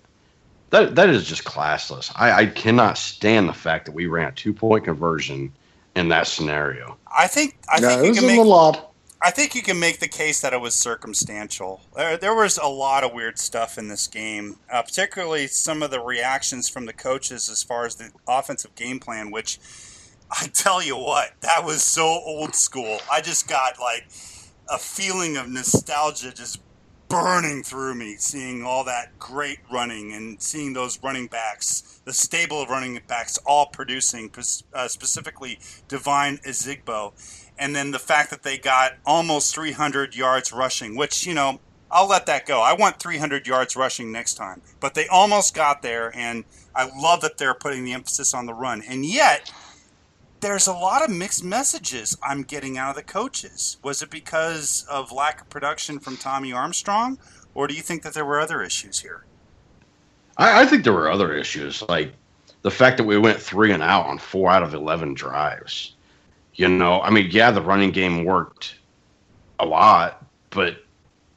That 0.70 0.96
that 0.96 1.10
is 1.10 1.26
just 1.26 1.44
classless. 1.44 2.10
I, 2.16 2.32
I 2.32 2.46
cannot 2.48 2.98
stand 2.98 3.50
the 3.50 3.54
fact 3.54 3.86
that 3.86 3.92
we 3.92 4.08
ran 4.08 4.30
a 4.30 4.32
two-point 4.32 4.86
conversion 4.86 5.52
in 5.96 6.08
that 6.10 6.26
scenario. 6.26 6.98
I 7.16 7.28
think 7.28 7.58
I 7.70 7.82
yeah, 7.82 7.90
think 7.90 8.00
it 8.00 8.04
you 8.04 8.10
was 8.12 8.18
can 8.20 8.24
a 8.24 8.28
make 8.30 8.38
little 8.38 8.54
odd. 8.54 8.85
I 9.26 9.32
think 9.32 9.56
you 9.56 9.64
can 9.64 9.80
make 9.80 9.98
the 9.98 10.08
case 10.08 10.42
that 10.42 10.54
it 10.54 10.62
was 10.62 10.76
circumstantial. 10.76 11.82
There, 11.96 12.16
there 12.16 12.36
was 12.36 12.60
a 12.60 12.68
lot 12.68 13.04
of 13.04 13.12
weird 13.12 13.40
stuff 13.40 13.80
in 13.80 13.88
this 13.88 14.08
game, 14.08 14.58
uh, 14.72 14.84
particularly 14.84 15.48
some 15.48 15.82
of 15.82 15.90
the 15.90 16.00
reactions 16.00 16.70
from 16.70 16.86
the 16.86 16.94
coaches 16.94 17.50
as 17.50 17.64
far 17.64 17.88
as 17.88 17.96
the 17.96 18.12
offensive 18.28 18.76
game 18.76 19.00
plan, 19.00 19.32
which 19.32 19.58
I 20.30 20.46
tell 20.54 20.80
you 20.84 20.96
what, 20.96 21.32
that 21.42 21.66
was 21.66 21.82
so 21.82 22.06
old 22.06 22.54
school. 22.54 23.00
I 23.12 23.22
just 23.22 23.48
got 23.48 23.80
like 23.80 24.08
a 24.70 24.78
feeling 24.78 25.38
of 25.38 25.50
nostalgia 25.50 26.32
just 26.32 26.60
burning 27.08 27.64
through 27.64 27.96
me, 27.96 28.18
seeing 28.18 28.64
all 28.64 28.84
that 28.84 29.18
great 29.18 29.60
running 29.72 30.14
and 30.14 30.40
seeing 30.42 30.74
those 30.74 31.02
running 31.02 31.28
backs, 31.28 32.02
the 32.06 32.14
stable 32.14 32.62
of 32.62 32.70
running 32.70 33.00
backs, 33.08 33.40
all 33.46 33.68
producing, 33.68 34.32
uh, 34.74 34.88
specifically 34.88 35.60
Devine 35.88 36.38
Ozigbo 36.46 37.14
and 37.58 37.76
then 37.76 37.92
the 37.92 38.00
fact 38.00 38.30
that 38.30 38.44
they 38.44 38.58
got 38.58 38.94
almost 39.06 39.56
300 39.56 40.16
yards 40.16 40.52
rushing, 40.52 40.96
which, 40.96 41.26
you 41.26 41.34
know, 41.34 41.60
I'll 41.90 42.08
let 42.08 42.26
that 42.26 42.46
go. 42.46 42.62
I 42.62 42.74
want 42.74 43.00
300 43.00 43.48
yards 43.48 43.76
rushing 43.76 44.12
next 44.12 44.34
time. 44.34 44.62
But 44.80 44.96
they 44.96 45.08
almost 45.08 45.54
got 45.54 45.82
there, 45.82 46.12
and 46.16 46.44
I 46.76 46.90
love 47.00 47.22
that 47.22 47.38
they're 47.38 47.54
putting 47.54 47.86
the 47.86 47.94
emphasis 47.94 48.34
on 48.34 48.46
the 48.46 48.54
run. 48.54 48.84
And 48.88 49.06
yet, 49.06 49.52
there's 50.42 50.68
a 50.68 50.74
lot 50.74 51.04
of 51.04 51.10
mixed 51.10 51.44
messages 51.44 52.18
I'm 52.22 52.44
getting 52.44 52.78
out 52.78 52.90
of 52.90 52.96
the 52.96 53.04
coaches. 53.04 53.78
Was 53.84 54.02
it 54.02 54.10
because 54.10 54.86
of 54.90 55.12
lack 55.12 55.42
of 55.42 55.50
production 55.50 56.00
from 56.00 56.18
Tommy 56.18 56.52
Armstrong, 56.52 57.18
or 57.54 57.68
do 57.68 57.74
you 57.74 57.82
think 57.82 58.04
that 58.04 58.14
there 58.14 58.26
were 58.26 58.40
other 58.40 58.62
issues 58.62 59.00
here? 59.00 59.24
I, 60.38 60.62
I 60.62 60.66
think 60.66 60.84
there 60.84 60.94
were 60.94 61.10
other 61.10 61.34
issues, 61.34 61.82
like 61.84 62.14
the 62.62 62.72
fact 62.72 62.98
that 62.98 63.06
we 63.06 63.18
went 63.18 63.40
three 63.40 63.72
and 63.72 63.82
out 63.82 64.06
on 64.06 64.18
four 64.18 64.52
out 64.52 64.64
of 64.64 64.74
11 64.74 65.14
drives. 65.14 65.95
You 66.56 66.68
know, 66.70 67.02
I 67.02 67.10
mean, 67.10 67.30
yeah, 67.32 67.52
the 67.52 67.62
running 67.62 67.92
game 67.92 68.24
worked 68.24 68.76
a 69.60 69.66
lot, 69.66 70.26
but 70.52 70.78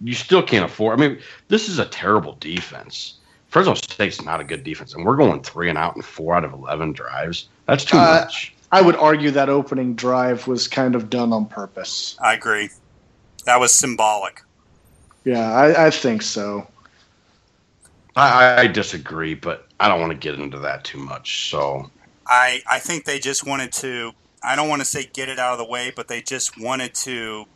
you 0.01 0.15
still 0.15 0.43
can't 0.43 0.65
afford. 0.65 0.99
I 0.99 1.09
mean, 1.09 1.19
this 1.49 1.69
is 1.69 1.79
a 1.79 1.87
terrible 1.87 2.37
defense. 2.41 3.15
Fresno 3.49 3.75
State's 3.75 4.23
not 4.23 4.41
a 4.41 4.45
good 4.45 4.63
defense, 4.63 4.95
and 4.95 5.05
we're 5.05 5.17
going 5.17 5.43
three 5.43 5.69
and 5.69 5.79
out 5.79 5.97
in 5.97 6.03
four 6.03 6.35
out 6.35 6.45
of 6.45 6.53
11 6.53 6.93
drives. 6.93 7.49
That's 7.67 7.85
too 7.85 7.97
Uh, 7.97 8.21
much. 8.23 8.55
I 8.71 8.83
would 8.83 8.97
argue 8.97 9.31
that 9.33 9.49
opening 9.49 9.95
drive 9.95 10.47
was 10.47 10.69
kind 10.69 10.95
of 10.95 11.09
done 11.09 11.33
on 11.33 11.47
purpose. 11.47 12.17
I 12.23 12.35
agree. 12.35 12.69
That 13.47 13.59
was 13.59 13.73
symbolic. 13.73 14.43
Yeah, 15.25 15.51
I, 15.53 15.87
I 15.87 15.91
think 15.91 16.23
so. 16.23 16.67
I, 18.15 18.63
I 18.63 18.67
disagree, 18.67 19.35
but 19.35 19.69
I 19.81 19.89
don't 19.89 20.01
want 20.01 20.13
to 20.13 20.19
get 20.19 20.39
into 20.39 20.59
that 20.61 20.85
too 20.85 20.99
much. 20.99 21.51
So 21.51 21.91
I 22.27 22.63
I 22.71 22.79
think 22.79 23.05
they 23.05 23.19
just 23.19 23.47
wanted 23.47 23.73
to. 23.75 24.13
I 24.43 24.57
don't 24.57 24.69
want 24.69 24.81
to 24.81 24.87
say 24.87 25.09
get 25.13 25.29
it 25.29 25.39
out 25.39 25.53
of 25.53 25.59
the 25.59 25.65
way, 25.65 25.93
but 25.95 26.09
they 26.09 26.21
just 26.23 26.61
wanted 26.61 26.95
to, 26.95 27.47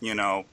you 0.00 0.14
know, 0.14 0.44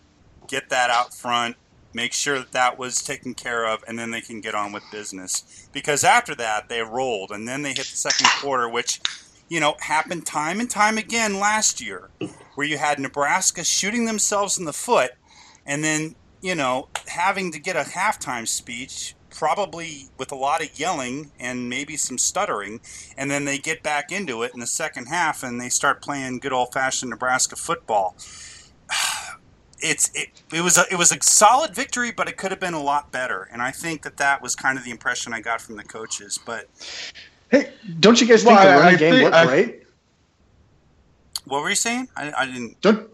get 0.47 0.69
that 0.69 0.89
out 0.89 1.13
front, 1.13 1.55
make 1.93 2.13
sure 2.13 2.39
that 2.39 2.51
that 2.51 2.77
was 2.77 3.01
taken 3.01 3.33
care 3.33 3.65
of, 3.65 3.83
and 3.87 3.97
then 3.97 4.11
they 4.11 4.21
can 4.21 4.41
get 4.41 4.55
on 4.55 4.71
with 4.71 4.83
business. 4.91 5.67
Because 5.71 6.03
after 6.03 6.35
that, 6.35 6.69
they 6.69 6.81
rolled, 6.81 7.31
and 7.31 7.47
then 7.47 7.61
they 7.61 7.69
hit 7.69 7.77
the 7.87 7.97
second 7.97 8.27
quarter, 8.41 8.69
which, 8.69 8.99
you 9.49 9.59
know, 9.59 9.75
happened 9.79 10.25
time 10.25 10.59
and 10.59 10.69
time 10.69 10.97
again 10.97 11.39
last 11.39 11.81
year, 11.81 12.09
where 12.55 12.67
you 12.67 12.77
had 12.77 12.99
Nebraska 12.99 13.63
shooting 13.63 14.05
themselves 14.05 14.57
in 14.57 14.65
the 14.65 14.73
foot, 14.73 15.11
and 15.65 15.83
then 15.83 16.15
you 16.41 16.55
know 16.55 16.89
having 17.07 17.51
to 17.51 17.59
get 17.59 17.75
a 17.75 17.89
halftime 17.89 18.47
speech 18.47 19.15
probably 19.33 20.07
with 20.17 20.31
a 20.31 20.35
lot 20.35 20.61
of 20.63 20.79
yelling 20.79 21.31
and 21.39 21.67
maybe 21.69 21.97
some 21.97 22.17
stuttering, 22.17 22.79
and 23.17 23.29
then 23.31 23.45
they 23.45 23.57
get 23.57 23.83
back 23.83 24.11
into 24.11 24.43
it 24.43 24.53
in 24.53 24.59
the 24.59 24.67
second 24.67 25.07
half 25.07 25.43
and 25.43 25.59
they 25.59 25.69
start 25.69 26.01
playing 26.01 26.39
good 26.39 26.53
old 26.53 26.71
fashioned 26.73 27.09
Nebraska 27.09 27.55
football. 27.55 28.15
It's 29.85 30.09
it, 30.15 30.29
it 30.53 30.61
was 30.61 30.77
a, 30.77 30.85
it 30.89 30.95
was 30.97 31.11
a 31.11 31.21
solid 31.21 31.75
victory, 31.75 32.13
but 32.13 32.29
it 32.29 32.37
could 32.37 32.51
have 32.51 32.59
been 32.61 32.73
a 32.73 32.81
lot 32.81 33.11
better, 33.11 33.49
and 33.51 33.61
I 33.61 33.71
think 33.71 34.03
that 34.03 34.15
that 34.15 34.41
was 34.41 34.55
kind 34.55 34.77
of 34.77 34.85
the 34.85 34.91
impression 34.91 35.33
I 35.33 35.41
got 35.41 35.59
from 35.59 35.75
the 35.75 35.83
coaches. 35.83 36.39
But 36.45 36.69
Hey, 37.51 37.73
don't 37.99 38.21
you 38.21 38.25
guys 38.25 38.43
think 38.45 38.55
Well, 38.55 38.63
the 38.65 38.71
I- 38.71 38.77
running 38.79 38.95
I 38.95 38.97
game 38.97 39.11
think- 39.11 39.23
looked 39.25 39.35
I- 39.35 39.45
great? 39.45 39.83
what 41.43 41.61
were 41.63 41.69
you 41.69 41.75
saying? 41.75 42.07
I, 42.15 42.31
I 42.31 42.45
didn't. 42.45 42.79
Don't 42.79 43.09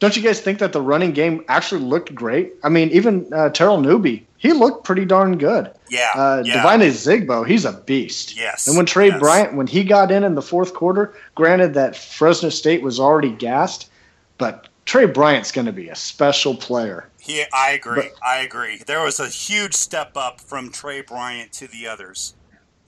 don't 0.00 0.16
you 0.16 0.22
guys 0.22 0.40
think 0.40 0.58
that 0.58 0.72
the 0.72 0.82
running 0.82 1.12
game 1.12 1.44
actually 1.48 1.80
looked 1.82 2.14
great? 2.14 2.54
I 2.62 2.68
mean, 2.68 2.90
even 2.90 3.32
uh, 3.32 3.48
Terrell 3.50 3.80
Newby, 3.80 4.26
he 4.36 4.52
looked 4.52 4.84
pretty 4.84 5.04
darn 5.04 5.38
good. 5.38 5.70
Yeah, 5.88 6.10
Uh, 6.14 6.42
yeah. 6.44 6.54
Devine 6.56 6.80
Ozigbo, 6.80 7.46
he's 7.46 7.64
a 7.64 7.72
beast. 7.72 8.36
Yes, 8.36 8.66
And 8.66 8.76
when 8.76 8.86
Tre 8.86 9.06
yes. 9.08 9.18
Bryant, 9.18 9.54
when 9.54 9.66
he 9.66 9.84
got 9.84 10.10
in 10.10 10.24
in 10.24 10.34
the 10.34 10.42
fourth 10.42 10.74
quarter, 10.74 11.14
granted 11.34 11.74
that 11.74 11.96
Fresno 11.96 12.48
State 12.50 12.82
was 12.82 12.98
already 13.00 13.30
gassed, 13.30 13.90
but 14.36 14.68
Tre 14.84 15.06
Bryant's 15.06 15.52
going 15.52 15.66
to 15.66 15.72
be 15.72 15.88
a 15.88 15.94
special 15.94 16.54
player. 16.54 17.08
He, 17.18 17.44
I 17.54 17.70
agree. 17.70 18.02
But- 18.02 18.12
I 18.26 18.38
agree. 18.38 18.82
There 18.86 19.02
was 19.02 19.18
a 19.20 19.28
huge 19.28 19.72
step 19.74 20.12
up 20.16 20.40
from 20.40 20.70
Tre 20.70 21.00
Bryant 21.00 21.52
to 21.54 21.66
the 21.68 21.86
others. 21.86 22.34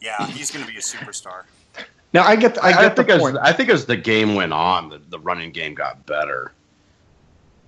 Yeah, 0.01 0.27
he's 0.27 0.51
going 0.51 0.67
to 0.67 0.71
be 0.71 0.77
a 0.77 0.83
superstar. 0.83 1.45
Now 2.13 2.25
I 2.25 2.37
get 2.37 2.63
I 2.63 2.69
I, 2.69 2.73
get 2.83 2.97
think 2.97 3.09
the 3.09 3.15
as 3.15 3.21
point. 3.21 3.37
I 3.41 3.53
think 3.53 3.69
as 3.71 3.87
the 3.87 3.97
game 3.97 4.35
went 4.35 4.53
on, 4.53 4.89
the, 4.91 4.99
the 5.09 5.19
running 5.19 5.51
game 5.53 5.75
got 5.75 6.05
better. 6.07 6.53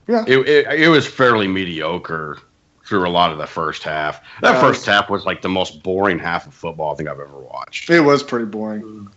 Yeah. 0.08 0.24
It, 0.26 0.48
it 0.48 0.80
it 0.80 0.88
was 0.88 1.06
fairly 1.06 1.46
mediocre 1.46 2.38
through 2.84 3.06
a 3.06 3.10
lot 3.10 3.30
of 3.30 3.38
the 3.38 3.46
first 3.46 3.82
half. 3.82 4.22
That 4.40 4.60
first 4.60 4.86
half 4.86 5.10
was 5.10 5.26
like 5.26 5.42
the 5.42 5.48
most 5.48 5.82
boring 5.82 6.18
half 6.18 6.46
of 6.46 6.54
football 6.54 6.94
I 6.94 6.96
think 6.96 7.08
I've 7.08 7.20
ever 7.20 7.38
watched. 7.38 7.90
It 7.90 8.00
was 8.00 8.22
pretty 8.22 8.46
boring. 8.46 9.10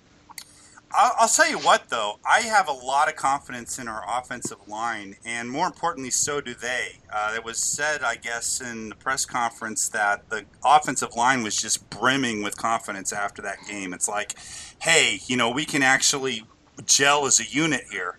I'll, 0.93 1.13
I'll 1.19 1.27
tell 1.29 1.50
you 1.50 1.57
what, 1.60 1.89
though, 1.89 2.19
I 2.29 2.41
have 2.41 2.67
a 2.67 2.74
lot 2.74 3.07
of 3.07 3.15
confidence 3.15 3.79
in 3.79 3.88
our 3.88 4.03
offensive 4.19 4.57
line, 4.67 5.15
and 5.24 5.50
more 5.50 5.67
importantly, 5.67 6.12
so 6.12 6.41
do 6.41 6.53
they. 6.53 7.00
Uh, 7.10 7.33
it 7.33 7.45
was 7.45 7.60
said, 7.60 8.03
I 8.03 8.15
guess, 8.15 8.60
in 8.60 8.89
the 8.89 8.95
press 8.95 9.24
conference 9.25 9.88
that 9.89 10.29
the 10.29 10.43
offensive 10.65 11.15
line 11.15 11.43
was 11.43 11.55
just 11.55 11.89
brimming 11.89 12.43
with 12.43 12.57
confidence 12.57 13.13
after 13.13 13.41
that 13.43 13.60
game. 13.69 13.93
It's 13.93 14.10
like, 14.10 14.36
hey, 14.79 15.21
you 15.27 15.38
know, 15.38 15.50
we 15.50 15.63
can 15.63 15.81
actually 15.81 16.43
gel 16.86 17.25
as 17.25 17.39
a 17.39 17.45
unit 17.45 17.86
here, 17.89 18.17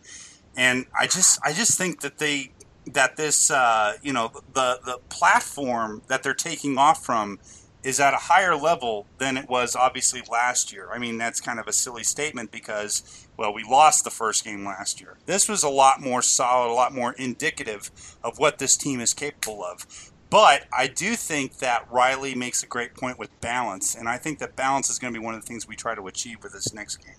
and 0.56 0.86
I 0.98 1.04
just, 1.06 1.40
I 1.44 1.52
just 1.52 1.76
think 1.76 2.00
that 2.00 2.16
they, 2.16 2.52
that 2.86 3.16
this, 3.16 3.50
uh, 3.50 3.94
you 4.02 4.12
know, 4.12 4.30
the 4.54 4.80
the 4.84 4.98
platform 5.08 6.02
that 6.08 6.22
they're 6.22 6.34
taking 6.34 6.78
off 6.78 7.04
from 7.04 7.38
is 7.82 7.98
at 7.98 8.14
a 8.14 8.18
higher 8.18 8.54
level 8.54 9.06
than 9.18 9.36
it 9.36 9.48
was 9.48 9.74
obviously 9.74 10.22
last 10.30 10.72
year. 10.72 10.88
I 10.92 10.98
mean, 10.98 11.18
that's 11.18 11.40
kind 11.40 11.58
of 11.58 11.66
a 11.66 11.72
silly 11.72 12.04
statement 12.04 12.52
because, 12.52 13.26
well, 13.36 13.52
we 13.52 13.64
lost 13.64 14.04
the 14.04 14.10
first 14.10 14.44
game 14.44 14.64
last 14.64 15.00
year. 15.00 15.16
This 15.26 15.48
was 15.48 15.64
a 15.64 15.68
lot 15.68 16.00
more 16.00 16.22
solid, 16.22 16.70
a 16.70 16.74
lot 16.74 16.94
more 16.94 17.12
indicative 17.14 17.90
of 18.22 18.38
what 18.38 18.58
this 18.58 18.76
team 18.76 19.00
is 19.00 19.12
capable 19.14 19.64
of. 19.64 20.12
But 20.30 20.64
I 20.76 20.86
do 20.86 21.14
think 21.14 21.58
that 21.58 21.86
Riley 21.90 22.34
makes 22.34 22.62
a 22.62 22.66
great 22.66 22.94
point 22.94 23.18
with 23.18 23.38
balance, 23.40 23.94
and 23.94 24.08
I 24.08 24.16
think 24.16 24.38
that 24.38 24.56
balance 24.56 24.88
is 24.88 24.98
going 24.98 25.12
to 25.12 25.18
be 25.18 25.24
one 25.24 25.34
of 25.34 25.40
the 25.42 25.46
things 25.46 25.68
we 25.68 25.76
try 25.76 25.94
to 25.94 26.06
achieve 26.06 26.42
with 26.42 26.52
this 26.52 26.72
next 26.72 26.96
game. 26.96 27.16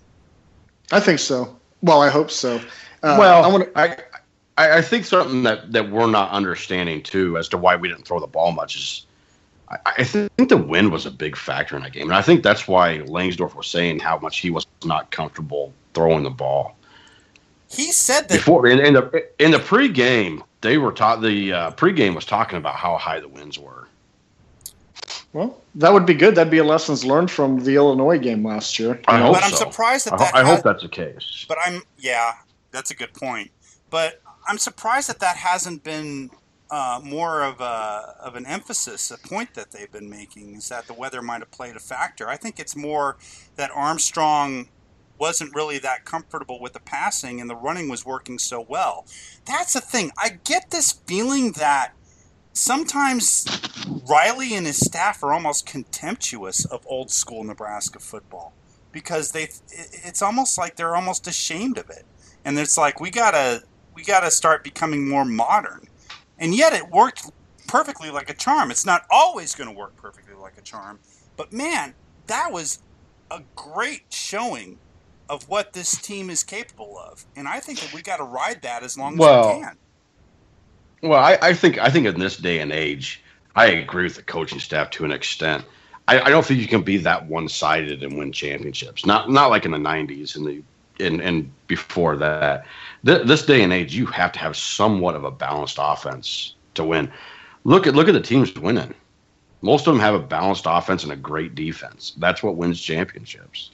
I 0.91 1.00
think 1.00 1.20
so. 1.20 1.60
Well, 1.82 2.01
I 2.01 2.10
hope 2.10 2.32
so. 2.32 2.55
Uh, 3.03 3.17
well, 3.20 3.43
I 3.43 3.48
want 3.48 3.65
to. 3.65 3.79
I, 3.79 3.98
I 4.57 4.77
I 4.77 4.81
think 4.81 5.05
something 5.05 5.43
that, 5.43 5.72
that 5.72 5.91
we're 5.91 6.07
not 6.07 6.31
understanding 6.31 7.01
too 7.01 7.38
as 7.38 7.48
to 7.50 7.57
why 7.57 7.75
we 7.75 7.88
didn't 7.88 8.05
throw 8.05 8.19
the 8.19 8.27
ball 8.27 8.51
much 8.51 8.75
is 8.75 9.05
I, 9.69 9.77
I 9.98 10.03
think 10.03 10.50
the 10.50 10.57
wind 10.57 10.91
was 10.91 11.05
a 11.05 11.12
big 11.12 11.36
factor 11.36 11.75
in 11.75 11.83
that 11.83 11.93
game, 11.93 12.10
and 12.10 12.15
I 12.15 12.22
think 12.22 12.43
that's 12.43 12.67
why 12.67 13.00
Langsdorf 13.00 13.55
was 13.55 13.67
saying 13.67 14.00
how 14.00 14.17
much 14.19 14.39
he 14.39 14.50
was 14.50 14.65
not 14.86 15.12
comfortable 15.12 15.74
throwing 15.93 16.24
the 16.24 16.29
ball. 16.29 16.75
He 17.69 17.91
said 17.91 18.27
that 18.29 18.36
Before 18.38 18.67
in, 18.67 18.79
in 18.79 18.93
the 18.93 19.27
in 19.39 19.51
the 19.51 19.57
pregame, 19.57 20.43
they 20.62 20.77
were 20.77 20.91
taught 20.91 21.22
the 21.22 21.53
uh, 21.53 21.72
pregame 21.72 22.13
was 22.15 22.25
talking 22.25 22.57
about 22.57 22.75
how 22.75 22.98
high 22.98 23.19
the 23.19 23.27
winds 23.27 23.57
were. 23.57 23.88
Well, 25.33 25.60
that 25.75 25.91
would 25.91 26.05
be 26.05 26.13
good. 26.13 26.36
That'd 26.36 26.51
be 26.51 26.60
a 26.60 26.63
lessons 26.63 27.03
learned 27.03 27.31
from 27.31 27.63
the 27.63 27.75
Illinois 27.75 28.19
game 28.19 28.45
last 28.45 28.77
year. 28.77 29.01
I 29.07 29.19
hope 29.19 29.33
but 29.33 29.43
I'm 29.43 29.51
surprised 29.51 30.05
that 30.05 30.13
I, 30.13 30.17
ho- 30.17 30.24
that 30.24 30.36
I 30.36 30.43
ha- 30.43 30.55
hope 30.55 30.63
that's 30.63 30.83
the 30.83 30.89
case. 30.89 31.45
But 31.48 31.57
I'm 31.65 31.81
yeah, 31.98 32.33
that's 32.72 32.91
a 32.91 32.95
good 32.95 33.13
point. 33.13 33.50
But 33.89 34.22
I'm 34.47 34.57
surprised 34.57 35.09
that 35.09 35.19
that 35.19 35.38
hasn't 35.38 35.83
been 35.83 36.29
uh, 36.71 37.00
more 37.03 37.43
of 37.43 37.62
a 37.62 38.15
of 38.19 38.35
an 38.35 38.45
emphasis, 38.45 39.12
a 39.12 39.17
point 39.17 39.53
that 39.53 39.71
they've 39.71 39.91
been 39.91 40.09
making 40.09 40.55
is 40.55 40.69
that 40.69 40.88
the 40.88 40.93
weather 40.93 41.21
might 41.21 41.39
have 41.39 41.51
played 41.51 41.75
a 41.75 41.79
factor. 41.79 42.27
I 42.27 42.38
think 42.38 42.59
it's 42.59 42.75
more 42.75 43.17
that 43.57 43.69
Armstrong 43.73 44.69
wasn't 45.19 45.53
really 45.55 45.77
that 45.79 46.03
comfortable 46.03 46.59
with 46.59 46.73
the 46.73 46.79
passing 46.79 47.39
and 47.39 47.50
the 47.50 47.55
running 47.55 47.89
was 47.89 48.05
working 48.05 48.39
so 48.39 48.59
well. 48.59 49.05
That's 49.45 49.73
the 49.73 49.81
thing. 49.81 50.12
I 50.17 50.39
get 50.43 50.71
this 50.71 50.91
feeling 50.91 51.51
that 51.53 51.93
sometimes 52.53 53.45
Riley 54.09 54.55
and 54.55 54.65
his 54.65 54.79
staff 54.79 55.23
are 55.23 55.31
almost 55.31 55.65
contemptuous 55.65 56.65
of 56.65 56.85
old 56.88 57.12
school 57.12 57.43
Nebraska 57.43 58.00
football 58.00 58.53
because 58.91 59.31
they 59.31 59.50
it's 59.71 60.21
almost 60.21 60.57
like 60.57 60.75
they're 60.75 60.95
almost 60.95 61.27
ashamed 61.27 61.77
of 61.77 61.89
it 61.89 62.05
and 62.45 62.57
it's 62.57 62.77
like 62.77 63.00
we 63.00 63.09
gotta 63.09 63.63
we 63.95 64.03
gotta 64.03 64.31
start 64.31 64.63
becoming 64.63 65.07
more 65.07 65.25
modern 65.25 65.88
and 66.39 66.55
yet 66.55 66.73
it 66.73 66.89
worked 66.89 67.31
perfectly 67.67 68.09
like 68.12 68.29
a 68.29 68.33
charm 68.33 68.71
it's 68.71 68.85
not 68.85 69.05
always 69.09 69.55
going 69.55 69.69
to 69.69 69.75
work 69.75 69.95
perfectly 69.97 70.33
like 70.35 70.57
a 70.57 70.62
charm 70.62 71.00
but 71.38 71.53
man 71.53 71.93
that 72.27 72.51
was 72.51 72.79
a 73.31 73.41
great 73.55 74.03
showing 74.09 74.77
of 75.29 75.47
what 75.50 75.73
this 75.73 76.00
team 76.01 76.29
is 76.29 76.43
capable 76.43 76.97
of 77.00 77.25
and 77.35 77.47
i 77.47 77.59
think 77.59 77.79
that 77.79 77.93
we 77.93 78.01
got 78.01 78.17
to 78.17 78.23
ride 78.23 78.62
that 78.62 78.83
as 78.83 78.97
long 78.97 79.13
as 79.13 79.19
we 79.19 79.62
can 79.62 79.77
Well, 81.01 81.19
I, 81.19 81.38
I 81.41 81.53
think 81.53 81.77
I 81.79 81.89
think 81.89 82.07
in 82.07 82.19
this 82.19 82.38
day 82.38 82.59
and 82.59 82.71
age, 82.71 83.23
I 83.55 83.67
agree 83.67 84.03
with 84.05 84.15
the 84.15 84.23
coaching 84.23 84.59
staff 84.59 84.89
to 84.91 85.05
an 85.05 85.12
extent. 85.12 85.65
I, 86.07 86.21
I 86.21 86.29
don't 86.29 86.45
think 86.45 86.59
you 86.59 86.67
can 86.67 86.81
be 86.83 86.97
that 86.97 87.27
one 87.27 87.47
sided 87.50 88.03
and 88.03 88.17
win 88.17 88.31
championships. 88.31 89.05
Not 89.05 89.29
not 89.29 89.50
like 89.50 89.65
in 89.65 89.71
the 89.71 89.77
'90s 89.77 90.35
and 90.35 90.45
the 90.45 90.63
and 91.00 91.21
and 91.21 91.51
before 91.67 92.15
that. 92.17 92.65
Th- 93.05 93.25
this 93.25 93.45
day 93.45 93.63
and 93.63 93.73
age, 93.73 93.95
you 93.95 94.05
have 94.07 94.31
to 94.33 94.39
have 94.39 94.55
somewhat 94.55 95.15
of 95.15 95.23
a 95.23 95.31
balanced 95.31 95.77
offense 95.79 96.55
to 96.75 96.83
win. 96.83 97.12
Look 97.63 97.88
at 97.88 97.95
look 97.95 98.07
at 98.07 98.13
the 98.13 98.21
teams 98.21 98.53
winning. 98.55 98.93
Most 99.62 99.88
of 99.88 99.93
them 99.93 100.01
have 100.01 100.13
a 100.13 100.19
balanced 100.19 100.65
offense 100.67 101.03
and 101.03 101.12
a 101.12 101.15
great 101.15 101.55
defense. 101.55 102.13
That's 102.17 102.43
what 102.43 102.55
wins 102.55 102.81
championships. 102.81 103.71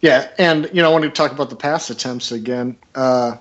Yeah, 0.00 0.28
and 0.38 0.68
you 0.72 0.82
know, 0.82 0.90
I 0.90 0.92
want 0.92 1.04
to 1.04 1.10
talk 1.10 1.32
about 1.32 1.50
the 1.50 1.56
pass 1.56 1.88
attempts 1.88 2.32
again. 2.32 2.76
Uh, 2.94 3.36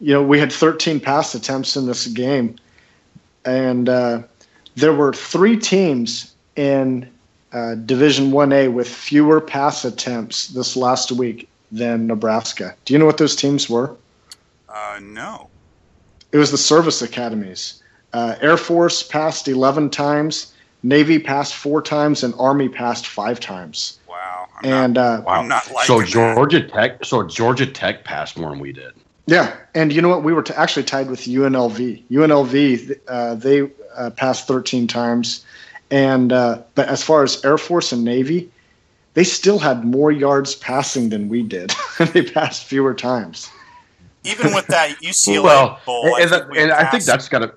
you 0.00 0.12
know, 0.12 0.22
we 0.22 0.38
had 0.38 0.52
13 0.52 1.00
pass 1.00 1.34
attempts 1.34 1.76
in 1.76 1.86
this 1.86 2.06
game, 2.08 2.56
and 3.44 3.88
uh, 3.88 4.22
there 4.74 4.92
were 4.92 5.12
three 5.12 5.56
teams 5.56 6.34
in 6.56 7.08
uh, 7.52 7.74
Division 7.76 8.30
1A 8.30 8.72
with 8.72 8.88
fewer 8.88 9.40
pass 9.40 9.84
attempts 9.84 10.48
this 10.48 10.76
last 10.76 11.12
week 11.12 11.48
than 11.72 12.06
Nebraska. 12.06 12.74
Do 12.84 12.92
you 12.92 12.98
know 12.98 13.06
what 13.06 13.18
those 13.18 13.36
teams 13.36 13.68
were? 13.68 13.94
uh, 14.68 14.98
no 15.02 15.48
It 16.32 16.38
was 16.38 16.50
the 16.50 16.58
service 16.58 17.02
academies. 17.02 17.82
Uh, 18.12 18.34
Air 18.40 18.56
Force 18.56 19.02
passed 19.02 19.48
11 19.48 19.90
times, 19.90 20.52
Navy 20.82 21.18
passed 21.18 21.54
four 21.54 21.82
times, 21.82 22.22
and 22.22 22.34
Army 22.38 22.68
passed 22.68 23.06
five 23.06 23.40
times. 23.40 23.98
wow 24.08 24.46
I'm 24.62 24.70
And 24.70 24.94
not, 24.94 25.20
uh, 25.20 25.22
Wow. 25.26 25.40
I'm 25.40 25.48
not 25.48 25.64
so 25.64 25.74
liking 25.74 26.00
that. 26.00 26.34
Georgia 26.34 26.60
Tech, 26.68 27.04
so 27.04 27.22
Georgia 27.26 27.66
Tech 27.66 28.04
passed 28.04 28.38
more 28.38 28.50
than 28.50 28.60
we 28.60 28.72
did. 28.72 28.92
Yeah, 29.26 29.54
and 29.74 29.92
you 29.92 30.00
know 30.00 30.08
what? 30.08 30.22
We 30.22 30.32
were 30.32 30.42
t- 30.42 30.54
actually 30.54 30.84
tied 30.84 31.10
with 31.10 31.20
UNLV. 31.20 32.04
UNLV 32.10 32.98
uh, 33.08 33.34
they 33.34 33.68
uh, 33.94 34.08
passed 34.10 34.48
13 34.48 34.86
times, 34.86 35.44
and 35.90 36.32
uh, 36.32 36.62
but 36.74 36.88
as 36.88 37.02
far 37.02 37.22
as 37.22 37.44
Air 37.44 37.58
Force 37.58 37.92
and 37.92 38.04
Navy, 38.04 38.50
they 39.14 39.24
still 39.24 39.58
had 39.58 39.84
more 39.84 40.12
yards 40.12 40.54
passing 40.54 41.08
than 41.08 41.28
we 41.28 41.42
did. 41.42 41.72
they 42.12 42.22
passed 42.22 42.64
fewer 42.64 42.94
times. 42.94 43.48
even 44.24 44.54
with 44.54 44.66
that 44.68 44.96
UCLA 45.02 45.42
well, 45.44 45.80
bowl, 45.86 46.14
I 46.16 46.20
and, 46.22 46.30
think, 46.30 46.44
and 46.56 46.72
I 46.72 46.90
think 46.90 47.04
that's 47.04 47.28
got 47.28 47.40
to. 47.40 47.54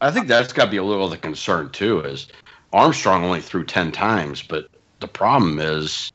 I 0.00 0.10
think 0.10 0.28
that's 0.28 0.52
got 0.52 0.66
to 0.66 0.70
be 0.70 0.76
a 0.76 0.84
little 0.84 1.06
of 1.06 1.10
the 1.10 1.16
concern 1.16 1.70
too. 1.70 2.00
Is 2.00 2.28
Armstrong 2.72 3.24
only 3.24 3.40
threw 3.40 3.64
ten 3.64 3.90
times, 3.90 4.42
but 4.42 4.68
the 5.00 5.08
problem 5.08 5.58
is 5.58 6.10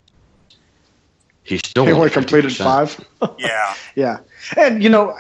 he 1.44 1.58
still 1.58 1.86
He 1.86 1.92
only 1.92 2.02
only 2.04 2.14
completed 2.14 2.52
50%. 2.52 2.64
five. 2.64 3.06
yeah. 3.38 3.74
Yeah, 3.96 4.20
and 4.58 4.82
you 4.84 4.90
know, 4.90 5.16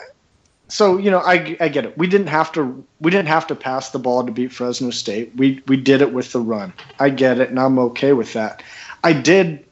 so 0.73 0.97
you 0.97 1.11
know, 1.11 1.19
I, 1.19 1.55
I 1.59 1.67
get 1.67 1.85
it. 1.85 1.95
We 1.99 2.07
didn't 2.07 2.29
have 2.29 2.51
to 2.53 2.83
we 2.99 3.11
didn't 3.11 3.27
have 3.27 3.45
to 3.45 3.55
pass 3.55 3.91
the 3.91 3.99
ball 3.99 4.25
to 4.25 4.31
beat 4.31 4.51
Fresno 4.51 4.89
State. 4.89 5.31
We 5.35 5.61
we 5.67 5.77
did 5.77 6.01
it 6.01 6.11
with 6.11 6.31
the 6.31 6.39
run. 6.39 6.73
I 6.99 7.11
get 7.11 7.39
it, 7.39 7.51
and 7.51 7.59
I'm 7.59 7.77
okay 7.77 8.13
with 8.13 8.33
that. 8.33 8.63
I 9.03 9.13
did 9.13 9.63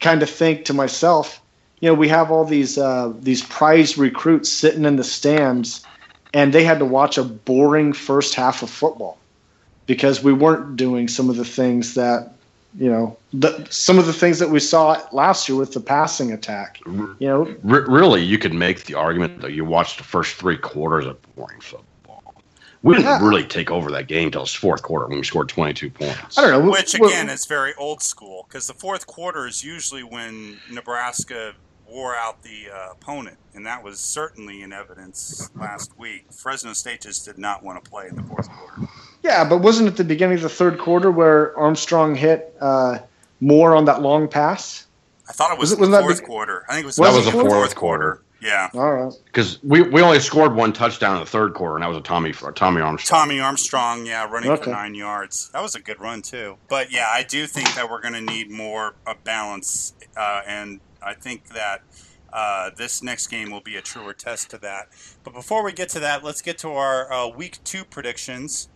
kind 0.00 0.22
of 0.22 0.30
think 0.30 0.64
to 0.64 0.72
myself, 0.72 1.42
you 1.80 1.90
know, 1.90 1.94
we 1.94 2.08
have 2.08 2.30
all 2.30 2.46
these 2.46 2.78
uh, 2.78 3.12
these 3.20 3.42
prize 3.44 3.98
recruits 3.98 4.50
sitting 4.50 4.86
in 4.86 4.96
the 4.96 5.04
stands, 5.04 5.84
and 6.32 6.54
they 6.54 6.64
had 6.64 6.78
to 6.78 6.86
watch 6.86 7.18
a 7.18 7.24
boring 7.24 7.92
first 7.92 8.34
half 8.34 8.62
of 8.62 8.70
football 8.70 9.18
because 9.84 10.22
we 10.22 10.32
weren't 10.32 10.76
doing 10.76 11.06
some 11.06 11.28
of 11.28 11.36
the 11.36 11.44
things 11.44 11.92
that 11.96 12.32
you 12.78 12.90
know 12.90 13.16
the, 13.32 13.66
some 13.70 13.98
of 13.98 14.06
the 14.06 14.12
things 14.12 14.38
that 14.38 14.48
we 14.50 14.60
saw 14.60 15.00
last 15.12 15.48
year 15.48 15.56
with 15.58 15.72
the 15.72 15.80
passing 15.80 16.32
attack. 16.32 16.78
You 16.86 17.16
know, 17.20 17.46
R- 17.68 17.90
really, 17.90 18.22
you 18.22 18.38
could 18.38 18.52
make 18.54 18.84
the 18.84 18.94
argument 18.94 19.40
that 19.40 19.52
you 19.52 19.64
watched 19.64 19.98
the 19.98 20.04
first 20.04 20.34
three 20.36 20.56
quarters 20.58 21.06
of 21.06 21.16
boring 21.34 21.60
football. 21.60 22.34
We 22.82 22.94
didn't 22.94 23.06
Yeah. 23.06 23.26
really 23.26 23.44
take 23.44 23.70
over 23.70 23.90
that 23.92 24.06
game 24.08 24.26
until 24.26 24.44
the 24.44 24.50
fourth 24.50 24.82
quarter 24.82 25.06
when 25.06 25.18
we 25.18 25.24
scored 25.24 25.48
22 25.48 25.90
points. 25.90 26.38
I 26.38 26.42
don't 26.42 26.50
know. 26.64 26.70
Which 26.70 26.94
We're- 26.98 27.12
again 27.12 27.30
is 27.30 27.46
very 27.46 27.74
old 27.74 28.02
school 28.02 28.46
because 28.48 28.66
the 28.66 28.74
fourth 28.74 29.06
quarter 29.06 29.46
is 29.46 29.64
usually 29.64 30.02
when 30.02 30.58
Nebraska 30.70 31.54
wore 31.88 32.14
out 32.16 32.42
the 32.42 32.68
uh, 32.70 32.92
opponent, 32.92 33.38
and 33.54 33.64
that 33.64 33.82
was 33.82 34.00
certainly 34.00 34.62
in 34.62 34.72
evidence 34.72 35.48
last 35.56 35.96
week. 35.98 36.26
Fresno 36.32 36.72
State 36.72 37.00
just 37.02 37.24
did 37.24 37.38
not 37.38 37.62
want 37.62 37.82
to 37.82 37.90
play 37.90 38.08
in 38.08 38.16
the 38.16 38.22
fourth 38.24 38.48
quarter. 38.50 38.90
Yeah, 39.26 39.42
but 39.42 39.58
wasn't 39.58 39.88
it 39.88 39.96
the 39.96 40.04
beginning 40.04 40.36
of 40.36 40.42
the 40.42 40.48
third 40.48 40.78
quarter 40.78 41.10
where 41.10 41.56
Armstrong 41.58 42.14
hit 42.14 42.54
uh, 42.60 42.98
more 43.40 43.74
on 43.74 43.84
that 43.86 44.00
long 44.00 44.28
pass? 44.28 44.86
I 45.28 45.32
thought 45.32 45.50
it 45.52 45.58
was, 45.58 45.70
Was 45.70 45.72
it- 45.72 45.76
the 45.76 45.80
wasn't 45.80 45.92
that 45.94 46.02
fourth 46.02 46.16
the- 46.18 46.22
quarter. 46.26 46.64
I 46.68 46.72
think 46.74 46.84
it 46.84 46.86
was, 46.86 46.96
That 46.96 47.12
Was 47.12 47.24
the 47.24 47.32
fourth, 47.32 47.48
fourth 47.52 47.74
quarter. 47.74 48.22
Yeah, 48.40 48.68
All 48.74 48.92
right. 48.92 49.12
Because 49.24 49.60
we, 49.64 49.82
we 49.82 50.00
only 50.00 50.20
scored 50.20 50.54
one 50.54 50.72
touchdown 50.72 51.14
in 51.16 51.20
the 51.20 51.26
third 51.28 51.54
quarter, 51.54 51.74
and 51.74 51.82
that 51.82 51.88
was 51.88 51.96
a 51.96 52.02
Tommy 52.02 52.32
Tommy 52.54 52.80
Armstrong. 52.80 53.20
Tommy 53.20 53.40
Armstrong, 53.40 54.06
yeah, 54.06 54.30
running 54.30 54.56
for 54.56 54.70
nine 54.70 54.94
yards. 54.94 55.48
That 55.52 55.62
was 55.62 55.74
a 55.74 55.80
good 55.80 55.98
run 56.00 56.22
too. 56.22 56.56
But 56.68 56.92
yeah, 56.92 57.08
I 57.10 57.24
do 57.24 57.46
think 57.48 57.74
that 57.74 57.90
we're 57.90 58.00
going 58.02 58.14
to 58.14 58.20
need 58.20 58.50
more 58.50 58.94
of 59.06 59.24
balance, 59.24 59.94
uh, 60.16 60.42
and 60.46 60.78
I 61.02 61.14
think 61.14 61.48
that 61.48 61.82
uh, 62.32 62.70
this 62.76 63.02
next 63.02 63.26
game 63.28 63.50
will 63.50 63.62
be 63.62 63.74
a 63.76 63.82
truer 63.82 64.12
test 64.12 64.50
to 64.50 64.58
that. 64.58 64.88
But 65.24 65.32
before 65.34 65.64
we 65.64 65.72
get 65.72 65.88
to 65.90 66.00
that, 66.00 66.22
let's 66.22 66.42
get 66.42 66.58
to 66.58 66.68
our 66.68 67.10
uh, 67.12 67.26
week 67.28 67.58
two 67.64 67.84
predictions. 67.84 68.68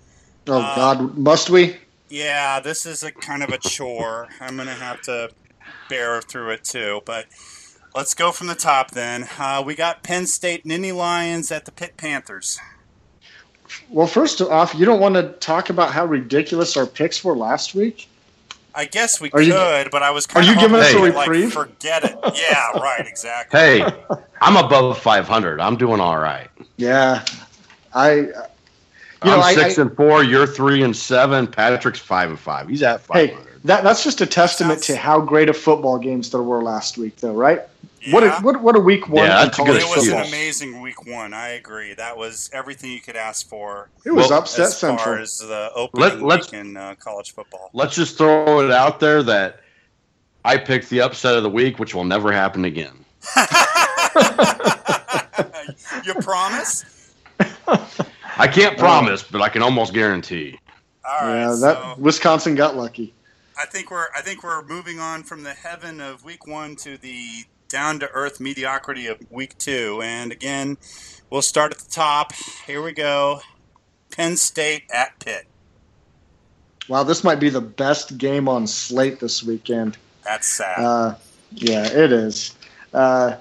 Oh 0.50 0.60
Uh, 0.60 0.74
God, 0.76 1.16
must 1.16 1.48
we? 1.50 1.76
Yeah, 2.08 2.58
this 2.60 2.86
is 2.86 3.02
a 3.02 3.12
kind 3.12 3.42
of 3.42 3.50
a 3.50 3.58
chore. 3.58 4.28
I'm 4.40 4.56
going 4.56 4.66
to 4.68 4.74
have 4.74 5.00
to 5.02 5.30
bear 5.88 6.20
through 6.20 6.50
it 6.50 6.64
too. 6.64 7.02
But 7.04 7.26
let's 7.94 8.14
go 8.14 8.32
from 8.32 8.48
the 8.48 8.54
top 8.56 8.90
then. 8.90 9.28
Uh, 9.38 9.62
we 9.64 9.74
got 9.76 10.02
Penn 10.02 10.26
State 10.26 10.64
Nittany 10.64 10.94
Lions 10.94 11.52
at 11.52 11.66
the 11.66 11.72
Pitt 11.72 11.96
Panthers. 11.96 12.58
Well, 13.88 14.08
first 14.08 14.40
off, 14.40 14.74
you 14.74 14.84
don't 14.84 14.98
want 15.00 15.14
to 15.14 15.28
talk 15.38 15.70
about 15.70 15.92
how 15.92 16.04
ridiculous 16.04 16.76
our 16.76 16.86
picks 16.86 17.22
were 17.22 17.36
last 17.36 17.74
week. 17.76 18.08
I 18.74 18.84
guess 18.86 19.20
we 19.20 19.28
Are 19.28 19.38
could, 19.40 19.46
you- 19.46 19.90
but 19.92 20.02
I 20.02 20.10
was 20.10 20.26
kind 20.26 20.46
you 20.46 20.52
of 20.54 20.58
giving 20.58 20.76
us 20.80 20.92
a 20.92 20.98
like, 20.98 21.28
reprieve? 21.28 21.52
forget 21.52 22.04
it. 22.04 22.16
Yeah, 22.34 22.70
right, 22.80 23.06
exactly. 23.06 23.58
Hey, 23.60 23.86
I'm 24.40 24.56
above 24.56 24.98
500. 24.98 25.60
I'm 25.60 25.76
doing 25.76 26.00
all 26.00 26.18
right. 26.18 26.48
Yeah, 26.76 27.24
I. 27.94 28.26
You 29.24 29.32
I'm 29.32 29.40
know, 29.40 29.62
six 29.62 29.78
I- 29.78 29.82
and 29.82 29.94
four. 29.96 30.24
You're 30.24 30.46
three 30.46 30.82
and 30.82 30.96
seven. 30.96 31.46
Patrick's 31.46 31.98
five 31.98 32.30
and 32.30 32.38
five. 32.38 32.68
He's 32.68 32.82
at 32.82 33.00
500. 33.02 33.28
Hey, 33.28 33.36
that 33.64 33.84
that's 33.84 34.02
just 34.02 34.20
a 34.22 34.26
testament 34.26 34.80
Sounds- 34.80 34.86
to 34.86 34.96
how 34.96 35.20
great 35.20 35.48
of 35.50 35.56
football 35.56 35.98
games 35.98 36.30
there 36.30 36.42
were 36.42 36.62
last 36.62 36.96
week, 36.96 37.16
though, 37.16 37.34
right? 37.34 37.60
What 38.10 38.22
a, 38.22 38.26
Yeah. 38.26 38.40
what 38.40 38.62
what 38.62 38.76
a 38.76 38.80
week 38.80 39.10
one 39.10 39.24
Yeah, 39.26 39.44
that's 39.44 39.58
a 39.58 39.62
good 39.62 39.82
college 39.82 39.82
It 39.82 39.96
was 39.96 40.08
an 40.08 40.26
amazing 40.26 40.80
week 40.80 41.06
one. 41.06 41.34
I 41.34 41.48
agree. 41.48 41.92
That 41.92 42.16
was 42.16 42.48
everything 42.54 42.92
you 42.92 43.00
could 43.02 43.16
ask 43.16 43.46
for 43.46 43.90
It 44.06 44.10
was 44.12 44.30
Well, 44.30 44.38
upset 44.38 44.68
as 44.68 44.78
central. 44.78 45.04
far 45.04 45.18
as 45.18 45.38
the 45.38 45.70
opening 45.74 46.02
Let- 46.08 46.22
let's- 46.22 46.50
week 46.50 46.60
in 46.60 46.78
uh, 46.78 46.94
college 46.98 47.34
football. 47.34 47.68
Let's 47.74 47.94
just 47.94 48.16
throw 48.16 48.60
it 48.64 48.70
out 48.70 49.00
there 49.00 49.22
that 49.24 49.60
I 50.46 50.56
picked 50.56 50.88
the 50.88 51.02
upset 51.02 51.34
of 51.36 51.42
the 51.42 51.50
week, 51.50 51.78
which 51.78 51.94
will 51.94 52.04
never 52.04 52.32
happen 52.32 52.64
again. 52.64 53.04
you 56.06 56.14
promise? 56.22 56.86
I 58.40 58.48
can't 58.48 58.78
promise, 58.78 59.22
but 59.22 59.42
I 59.42 59.48
can 59.48 59.62
almost 59.62 59.92
guarantee. 59.92 60.58
All 61.04 61.26
right. 61.26 61.40
yeah, 61.40 61.54
so 61.54 61.60
that 61.60 61.98
Wisconsin 61.98 62.54
got 62.54 62.76
lucky. 62.76 63.12
I 63.58 63.66
think 63.66 63.90
we're 63.90 64.06
I 64.16 64.22
think 64.22 64.42
we're 64.42 64.64
moving 64.64 64.98
on 64.98 65.22
from 65.22 65.42
the 65.42 65.52
heaven 65.52 66.00
of 66.00 66.24
week 66.24 66.46
one 66.46 66.76
to 66.76 66.96
the 66.96 67.44
down 67.68 68.00
to 68.00 68.10
earth 68.10 68.40
mediocrity 68.40 69.06
of 69.06 69.18
week 69.30 69.58
two. 69.58 70.00
And 70.02 70.32
again, 70.32 70.78
we'll 71.28 71.42
start 71.42 71.72
at 71.72 71.78
the 71.78 71.90
top. 71.90 72.32
Here 72.66 72.82
we 72.82 72.92
go. 72.92 73.40
Penn 74.10 74.36
State 74.36 74.84
at 74.92 75.18
Pitt. 75.18 75.46
Wow, 76.88 77.02
this 77.02 77.22
might 77.22 77.38
be 77.38 77.50
the 77.50 77.60
best 77.60 78.18
game 78.18 78.48
on 78.48 78.66
slate 78.66 79.20
this 79.20 79.42
weekend. 79.42 79.96
That's 80.24 80.46
sad. 80.46 80.80
Uh, 80.80 81.14
yeah, 81.52 81.86
it 81.86 82.12
is. 82.12 82.54
Uh, 82.92 83.36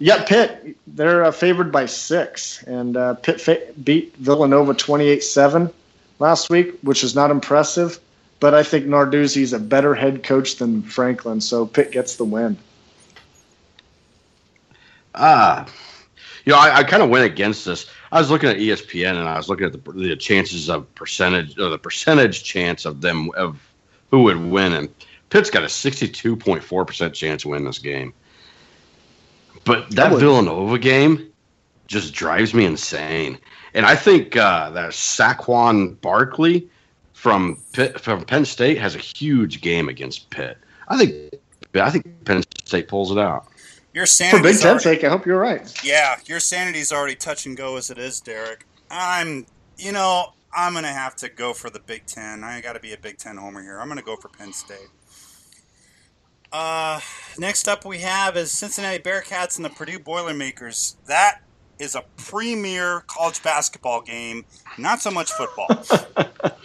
yeah, 0.00 0.24
Pitt, 0.24 0.78
they're 0.86 1.24
uh, 1.24 1.30
favored 1.30 1.70
by 1.70 1.84
six, 1.84 2.62
and 2.62 2.96
uh, 2.96 3.14
Pitt 3.14 3.38
fa- 3.38 3.60
beat 3.84 4.16
Villanova 4.16 4.72
28 4.72 5.22
7 5.22 5.70
last 6.18 6.48
week, 6.48 6.74
which 6.82 7.04
is 7.04 7.14
not 7.14 7.30
impressive. 7.30 8.00
But 8.40 8.54
I 8.54 8.62
think 8.62 8.86
Narduzzi's 8.86 9.52
a 9.52 9.58
better 9.58 9.94
head 9.94 10.22
coach 10.22 10.56
than 10.56 10.82
Franklin, 10.82 11.42
so 11.42 11.66
Pitt 11.66 11.92
gets 11.92 12.16
the 12.16 12.24
win. 12.24 12.56
Ah, 15.14 15.66
you 16.46 16.52
know, 16.52 16.58
I, 16.58 16.78
I 16.78 16.84
kind 16.84 17.02
of 17.02 17.10
went 17.10 17.26
against 17.26 17.66
this. 17.66 17.84
I 18.10 18.18
was 18.18 18.30
looking 18.30 18.48
at 18.48 18.56
ESPN 18.56 19.16
and 19.16 19.28
I 19.28 19.36
was 19.36 19.50
looking 19.50 19.66
at 19.66 19.72
the, 19.72 19.92
the 19.92 20.16
chances 20.16 20.70
of 20.70 20.92
percentage 20.94 21.58
or 21.58 21.68
the 21.68 21.78
percentage 21.78 22.42
chance 22.42 22.86
of 22.86 23.02
them 23.02 23.30
of 23.32 23.60
who 24.10 24.22
would 24.22 24.40
win, 24.40 24.72
and 24.72 24.88
Pitt's 25.28 25.50
got 25.50 25.62
a 25.62 25.68
sixty-two 25.68 26.36
point 26.36 26.64
four 26.64 26.86
percent 26.86 27.14
chance 27.14 27.42
to 27.42 27.48
win 27.48 27.64
this 27.64 27.78
game. 27.78 28.14
But 29.64 29.90
that 29.90 30.18
Villanova 30.18 30.78
game 30.78 31.30
just 31.86 32.14
drives 32.14 32.54
me 32.54 32.64
insane, 32.64 33.38
and 33.74 33.84
I 33.84 33.94
think 33.96 34.36
uh, 34.36 34.70
that 34.70 34.90
Saquon 34.90 36.00
Barkley 36.00 36.68
from 37.12 37.60
Pitt, 37.72 38.00
from 38.00 38.24
Penn 38.24 38.44
State 38.44 38.78
has 38.78 38.94
a 38.94 38.98
huge 38.98 39.60
game 39.60 39.88
against 39.88 40.30
Pitt. 40.30 40.56
I 40.88 40.96
think 40.96 41.34
I 41.74 41.90
think 41.90 42.24
Penn 42.24 42.42
State 42.64 42.88
pulls 42.88 43.12
it 43.12 43.18
out. 43.18 43.46
Your 43.92 44.06
sanity 44.06 44.38
For 44.38 44.42
sanity's 44.42 44.56
Big 44.56 44.62
Ten 44.62 44.70
already, 44.70 44.84
sake, 44.84 45.04
I 45.04 45.08
hope 45.08 45.26
you're 45.26 45.38
right. 45.38 45.84
yeah, 45.84 46.16
your 46.26 46.40
sanity's 46.40 46.92
already 46.92 47.16
touch 47.16 47.46
and 47.46 47.56
go 47.56 47.76
as 47.76 47.90
it 47.90 47.98
is, 47.98 48.20
Derek. 48.20 48.64
I'm, 48.90 49.46
you 49.76 49.92
know, 49.92 50.32
I'm 50.56 50.74
gonna 50.74 50.88
have 50.88 51.16
to 51.16 51.28
go 51.28 51.52
for 51.52 51.70
the 51.70 51.80
Big 51.80 52.06
Ten. 52.06 52.44
I 52.44 52.60
got 52.60 52.74
to 52.74 52.80
be 52.80 52.92
a 52.92 52.98
Big 52.98 53.18
Ten 53.18 53.36
homer 53.36 53.62
here. 53.62 53.80
I'm 53.80 53.88
gonna 53.88 54.02
go 54.02 54.16
for 54.16 54.28
Penn 54.28 54.52
State. 54.52 54.88
Uh, 56.52 57.00
next 57.38 57.68
up 57.68 57.84
we 57.84 57.98
have 57.98 58.36
is 58.36 58.50
Cincinnati 58.50 58.98
Bearcats 58.98 59.56
and 59.56 59.64
the 59.64 59.70
Purdue 59.70 59.98
Boilermakers. 59.98 60.96
That 61.06 61.40
is 61.78 61.94
a 61.94 62.04
premier 62.16 63.04
college 63.06 63.42
basketball 63.42 64.02
game, 64.02 64.44
not 64.78 65.00
so 65.00 65.10
much 65.10 65.30
football. 65.32 65.68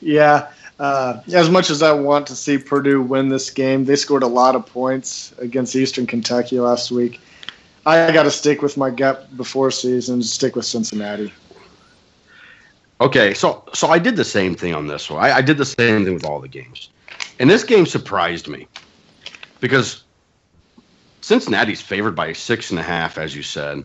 Yeah, 0.00 0.50
uh, 0.78 1.20
as 1.32 1.50
much 1.50 1.70
as 1.70 1.82
I 1.82 1.92
want 1.92 2.26
to 2.28 2.36
see 2.36 2.58
Purdue 2.58 3.02
win 3.02 3.28
this 3.28 3.50
game, 3.50 3.84
they 3.84 3.96
scored 3.96 4.22
a 4.22 4.28
lot 4.28 4.54
of 4.54 4.66
points 4.66 5.34
against 5.38 5.74
Eastern 5.74 6.06
Kentucky 6.06 6.60
last 6.60 6.90
week. 6.90 7.20
I 7.86 8.12
got 8.12 8.24
to 8.24 8.30
stick 8.30 8.60
with 8.60 8.76
my 8.76 8.90
gut 8.90 9.34
before 9.36 9.70
season, 9.70 10.22
stick 10.22 10.56
with 10.56 10.66
Cincinnati. 10.66 11.32
Okay, 13.00 13.32
so 13.32 13.64
so 13.72 13.88
I 13.88 13.98
did 13.98 14.16
the 14.16 14.24
same 14.24 14.54
thing 14.54 14.74
on 14.74 14.88
this 14.88 15.08
one. 15.08 15.24
I, 15.24 15.36
I 15.36 15.40
did 15.40 15.56
the 15.56 15.64
same 15.64 16.04
thing 16.04 16.14
with 16.14 16.24
all 16.24 16.40
the 16.40 16.48
games, 16.48 16.90
and 17.38 17.48
this 17.48 17.64
game 17.64 17.86
surprised 17.86 18.48
me 18.48 18.66
because 19.60 20.04
Cincinnati's 21.20 21.80
favored 21.80 22.14
by 22.14 22.32
six 22.32 22.70
and 22.70 22.78
a 22.78 22.82
half, 22.82 23.18
as 23.18 23.36
you 23.36 23.42
said. 23.42 23.84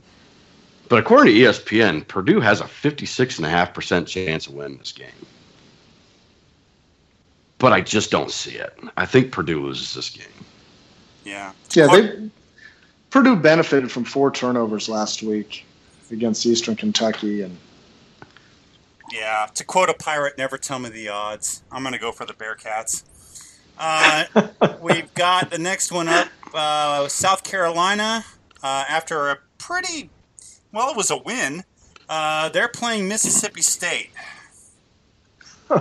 But 0.90 1.00
according 1.00 1.34
to 1.34 1.40
ESPN, 1.40 2.08
Purdue 2.08 2.40
has 2.40 2.62
a 2.62 2.68
fifty-six 2.68 3.38
and 3.38 3.46
a 3.46 3.50
half 3.50 3.74
percent 3.74 4.08
chance 4.08 4.48
of 4.48 4.54
winning 4.54 4.78
this 4.78 4.92
game. 4.92 5.08
But 7.58 7.74
I 7.74 7.82
just 7.82 8.12
don't 8.12 8.32
see 8.32 8.56
it. 8.56 8.78
I 8.98 9.06
think 9.06 9.32
Purdue 9.32 9.66
loses 9.66 9.94
this 9.94 10.10
game. 10.10 10.28
Yeah. 11.24 11.54
Yeah, 11.72 11.88
they 11.88 12.30
Purdue 13.10 13.36
benefited 13.36 13.92
from 13.92 14.04
four 14.06 14.32
turnovers 14.32 14.90
last 14.90 15.24
week 15.24 15.66
against 16.12 16.46
Eastern 16.46 16.76
Kentucky, 16.76 17.42
and 17.42 17.58
Yeah, 19.12 19.48
to 19.54 19.64
quote 19.64 19.90
a 19.90 19.94
pirate, 19.94 20.38
never 20.38 20.58
tell 20.58 20.80
me 20.80 20.90
the 20.90 21.10
odds. 21.10 21.62
I'm 21.72 21.84
going 21.84 21.94
to 21.94 22.00
go 22.00 22.12
for 22.12 22.26
the 22.26 22.34
Bearcats. 22.34 23.04
Uh, 23.78 24.26
we've 24.82 25.14
got 25.14 25.50
the 25.50 25.58
next 25.58 25.92
one 25.92 26.08
up 26.08 26.28
uh, 26.54 27.08
South 27.08 27.44
Carolina 27.44 28.24
uh, 28.62 28.86
after 28.88 29.30
a 29.30 29.40
pretty 29.58 30.10
well, 30.72 30.90
it 30.90 30.98
was 30.98 31.12
a 31.12 31.18
win. 31.18 31.64
Uh, 32.10 32.50
they're 32.50 32.68
playing 32.68 33.08
Mississippi 33.08 33.62
State. 33.62 34.10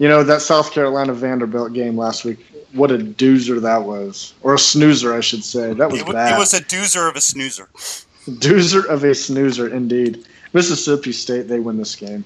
You 0.00 0.06
know 0.06 0.22
that 0.22 0.42
South 0.42 0.70
Carolina 0.72 1.12
Vanderbilt 1.12 1.72
game 1.72 1.96
last 1.98 2.24
week. 2.24 2.38
What 2.72 2.92
a 2.92 2.98
doozer 2.98 3.60
that 3.60 3.82
was, 3.82 4.32
or 4.42 4.54
a 4.54 4.58
snoozer, 4.58 5.12
I 5.12 5.18
should 5.20 5.42
say. 5.42 5.72
That 5.74 5.90
was 5.90 6.02
It, 6.02 6.06
bad. 6.06 6.36
it 6.36 6.38
was 6.38 6.54
a 6.54 6.60
doozer 6.60 7.10
of 7.10 7.16
a 7.16 7.20
snoozer. 7.20 7.68
doozer 8.28 8.84
of 8.86 9.02
a 9.02 9.12
snoozer, 9.12 9.66
indeed. 9.74 10.24
Mississippi 10.52 11.10
State, 11.10 11.48
they 11.48 11.58
win 11.58 11.78
this 11.78 11.96
game. 11.96 12.24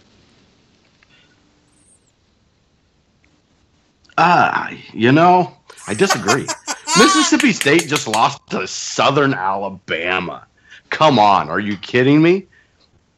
Ah, 4.24 4.70
you 4.92 5.10
know, 5.10 5.52
I 5.88 5.94
disagree. 5.94 6.46
Mississippi 6.96 7.52
State 7.52 7.88
just 7.88 8.06
lost 8.06 8.38
to 8.50 8.68
Southern 8.68 9.34
Alabama. 9.34 10.46
Come 10.90 11.18
on, 11.18 11.48
are 11.48 11.58
you 11.58 11.76
kidding 11.76 12.22
me? 12.22 12.46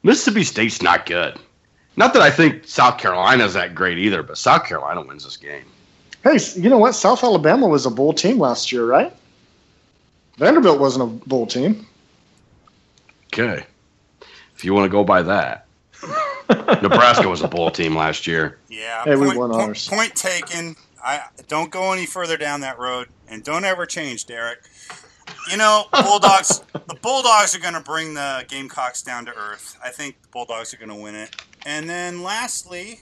Mississippi 0.03 0.45
State's 0.45 0.81
not 0.81 1.05
good. 1.05 1.39
Not 1.97 2.15
that 2.15 2.23
I 2.23 2.31
think 2.31 2.67
South 2.67 2.97
Carolina's 2.97 3.53
that 3.53 3.75
great 3.75 3.99
either, 3.99 4.23
but 4.23 4.39
South 4.39 4.65
Carolina 4.65 5.03
wins 5.03 5.25
this 5.25 5.37
game. 5.37 5.67
Hey, 6.23 6.39
you 6.57 6.71
know 6.71 6.79
what? 6.79 6.95
South 6.95 7.23
Alabama 7.23 7.69
was 7.69 7.85
a 7.85 7.91
bowl 7.91 8.15
team 8.15 8.39
last 8.39 8.73
year, 8.73 8.87
right? 8.87 9.13
Vanderbilt 10.39 10.81
wasn't 10.81 11.03
a 11.03 11.29
bowl 11.29 11.47
team. 11.47 11.87
Okay. 13.27 13.63
If 14.57 14.65
you 14.65 14.73
want 14.73 14.87
to 14.87 14.89
go 14.89 15.05
by 15.05 15.21
that. 15.21 15.67
Nebraska 16.83 17.29
was 17.29 17.43
a 17.43 17.49
bowl 17.49 17.71
team 17.71 17.95
last 17.95 18.27
year. 18.27 18.59
Yeah. 18.71 19.05
Hey, 19.05 19.17
we 19.17 19.37
won 19.37 19.53
ours. 19.53 19.87
point 19.87 20.15
taken. 20.15 20.77
I 21.05 21.23
don't 21.49 21.71
go 21.71 21.93
any 21.93 22.07
further 22.07 22.37
down 22.37 22.61
that 22.63 22.79
road, 22.79 23.09
and 23.29 23.45
don't 23.45 23.65
ever 23.65 23.85
change, 23.85 24.27
Derek. 24.27 24.61
You 25.51 25.59
know, 25.59 25.85
Bulldogs. 25.93 26.63
the 26.73 26.97
Bulldogs 27.03 27.55
are 27.55 27.61
going 27.61 27.75
to 27.75 27.81
bring 27.81 28.15
the 28.15 28.45
Gamecocks 28.49 29.03
down 29.03 29.27
to 29.27 29.37
earth. 29.37 29.77
I 29.85 29.91
think 29.91 30.21
the 30.23 30.29
Bulldogs 30.29 30.73
are 30.73 30.79
going 30.79 30.89
to 30.89 30.95
win 30.95 31.15
it. 31.15 31.37
And 31.67 31.89
then, 31.89 32.23
lastly, 32.23 33.01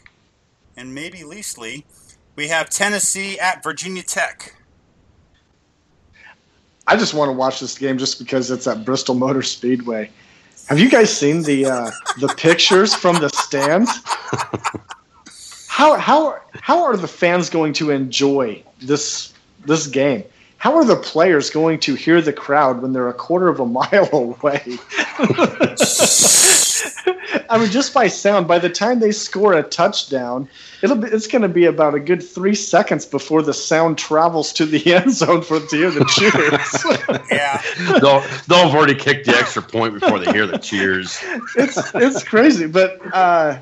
and 0.76 0.94
maybe 0.94 1.22
leastly, 1.22 1.86
we 2.34 2.48
have 2.48 2.70
Tennessee 2.70 3.38
at 3.38 3.62
Virginia 3.62 4.02
Tech. 4.02 4.56
I 6.86 6.96
just 6.96 7.14
want 7.14 7.28
to 7.28 7.32
watch 7.32 7.60
this 7.60 7.78
game 7.78 7.98
just 7.98 8.18
because 8.18 8.50
it's 8.50 8.66
at 8.66 8.84
Bristol 8.84 9.14
Motor 9.14 9.42
Speedway. 9.42 10.10
Have 10.68 10.78
you 10.80 10.90
guys 10.90 11.16
seen 11.16 11.42
the 11.42 11.66
uh, 11.66 11.90
the 12.18 12.28
pictures 12.36 12.94
from 12.94 13.16
the 13.20 13.28
stands? 13.28 13.90
How 15.72 15.96
how 15.96 16.38
how 16.52 16.84
are 16.84 16.98
the 16.98 17.08
fans 17.08 17.48
going 17.48 17.72
to 17.72 17.92
enjoy 17.92 18.62
this 18.82 19.32
this 19.64 19.86
game? 19.86 20.22
How 20.58 20.76
are 20.76 20.84
the 20.84 20.96
players 20.96 21.48
going 21.48 21.80
to 21.80 21.94
hear 21.94 22.20
the 22.20 22.32
crowd 22.32 22.82
when 22.82 22.92
they're 22.92 23.08
a 23.08 23.14
quarter 23.14 23.48
of 23.48 23.58
a 23.58 23.64
mile 23.80 24.10
away? 24.12 24.60
I 27.48 27.58
mean, 27.58 27.70
just 27.70 27.94
by 27.94 28.08
sound, 28.08 28.46
by 28.46 28.58
the 28.58 28.68
time 28.68 29.00
they 29.00 29.12
score 29.12 29.54
a 29.54 29.62
touchdown, 29.62 30.46
it'll 30.82 30.96
be, 30.96 31.08
it's 31.08 31.26
going 31.26 31.40
to 31.40 31.48
be 31.48 31.64
about 31.64 31.94
a 31.94 32.00
good 32.00 32.22
three 32.22 32.54
seconds 32.54 33.06
before 33.06 33.40
the 33.40 33.54
sound 33.54 33.96
travels 33.96 34.52
to 34.54 34.66
the 34.66 34.94
end 34.94 35.10
zone 35.10 35.40
for 35.40 35.58
to 35.58 35.76
hear 35.76 35.90
the 35.90 36.04
cheers. 36.04 36.84
Yeah. 37.30 37.62
They'll, 37.98 38.20
they'll 38.46 38.68
have 38.68 38.74
already 38.74 38.94
kicked 38.94 39.24
the 39.24 39.34
extra 39.34 39.62
point 39.62 39.98
before 39.98 40.18
they 40.18 40.32
hear 40.32 40.46
the 40.46 40.58
cheers. 40.58 41.18
it's 41.56 41.78
it's 41.94 42.22
crazy, 42.24 42.66
but 42.66 43.00
uh, 43.14 43.58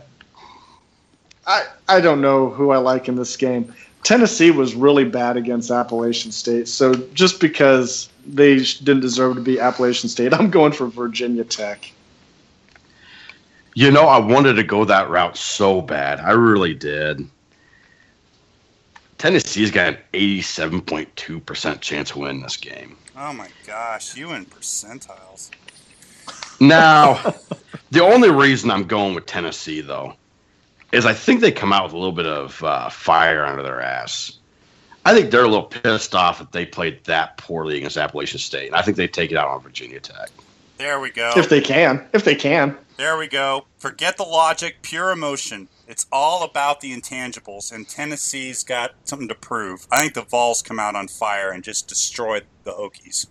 I 1.50 1.66
I 1.88 2.00
don't 2.00 2.20
know 2.20 2.48
who 2.48 2.70
I 2.70 2.78
like 2.78 3.08
in 3.08 3.16
this 3.16 3.36
game. 3.36 3.74
Tennessee 4.04 4.50
was 4.50 4.74
really 4.74 5.04
bad 5.04 5.36
against 5.36 5.70
Appalachian 5.70 6.30
State, 6.30 6.68
so 6.68 6.94
just 7.12 7.40
because 7.40 8.08
they 8.24 8.58
didn't 8.58 9.00
deserve 9.00 9.34
to 9.34 9.42
be 9.42 9.58
Appalachian 9.58 10.08
State, 10.08 10.32
I'm 10.38 10.50
going 10.50 10.72
for 10.72 10.86
Virginia 10.86 11.44
Tech. 11.44 11.92
You 13.74 13.90
know, 13.90 14.04
I 14.04 14.18
wanted 14.18 14.54
to 14.54 14.62
go 14.62 14.84
that 14.84 15.10
route 15.10 15.36
so 15.36 15.80
bad. 15.80 16.20
I 16.20 16.32
really 16.32 16.74
did. 16.74 17.26
Tennessee's 19.18 19.70
got 19.70 19.94
an 19.94 19.98
87.2% 20.14 21.80
chance 21.80 22.10
of 22.10 22.16
winning 22.16 22.42
this 22.42 22.56
game. 22.56 22.96
Oh 23.16 23.32
my 23.32 23.48
gosh, 23.66 24.16
you 24.16 24.32
in 24.32 24.46
percentiles. 24.46 25.50
Now, 26.58 27.34
the 27.90 28.02
only 28.02 28.30
reason 28.30 28.70
I'm 28.70 28.84
going 28.84 29.14
with 29.14 29.26
Tennessee, 29.26 29.82
though, 29.82 30.14
is 30.92 31.06
I 31.06 31.14
think 31.14 31.40
they 31.40 31.52
come 31.52 31.72
out 31.72 31.84
with 31.84 31.92
a 31.92 31.98
little 31.98 32.12
bit 32.12 32.26
of 32.26 32.62
uh, 32.62 32.88
fire 32.88 33.44
under 33.44 33.62
their 33.62 33.80
ass. 33.80 34.38
I 35.04 35.14
think 35.14 35.30
they're 35.30 35.44
a 35.44 35.48
little 35.48 35.64
pissed 35.64 36.14
off 36.14 36.38
that 36.38 36.52
they 36.52 36.66
played 36.66 37.04
that 37.04 37.36
poorly 37.38 37.78
against 37.78 37.96
Appalachian 37.96 38.38
State, 38.38 38.66
and 38.66 38.76
I 38.76 38.82
think 38.82 38.96
they 38.96 39.08
take 39.08 39.30
it 39.30 39.36
out 39.36 39.48
on 39.48 39.60
Virginia 39.62 40.00
Tech. 40.00 40.30
There 40.76 41.00
we 41.00 41.10
go. 41.10 41.32
If 41.36 41.48
they 41.48 41.60
can, 41.60 42.06
if 42.12 42.24
they 42.24 42.34
can. 42.34 42.76
There 42.96 43.16
we 43.16 43.28
go. 43.28 43.66
Forget 43.78 44.16
the 44.16 44.24
logic, 44.24 44.82
pure 44.82 45.10
emotion. 45.10 45.68
It's 45.86 46.06
all 46.12 46.42
about 46.42 46.80
the 46.80 46.94
intangibles, 46.94 47.72
and 47.72 47.88
Tennessee's 47.88 48.62
got 48.62 48.92
something 49.04 49.28
to 49.28 49.34
prove. 49.34 49.86
I 49.90 50.00
think 50.00 50.14
the 50.14 50.22
Vols 50.22 50.62
come 50.62 50.78
out 50.78 50.94
on 50.94 51.08
fire 51.08 51.50
and 51.50 51.64
just 51.64 51.88
destroy 51.88 52.42
the 52.64 52.72
Hokies. 52.72 53.26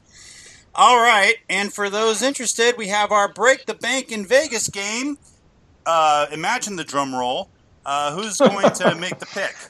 All 0.75 0.97
right, 0.97 1.35
and 1.49 1.73
for 1.73 1.89
those 1.89 2.21
interested, 2.21 2.77
we 2.77 2.87
have 2.87 3.11
our 3.11 3.31
Break 3.31 3.65
the 3.65 3.73
Bank 3.73 4.11
in 4.11 4.25
Vegas 4.25 4.69
game. 4.69 5.17
Uh, 5.89 6.28
imagine 6.32 6.75
the 6.75 6.84
drum 6.84 7.15
roll. 7.15 7.49
Uh, 7.84 8.13
who's 8.15 8.38
going 8.38 8.71
to 8.71 8.93
make 8.95 9.17
the 9.19 9.25
pick? 9.25 9.56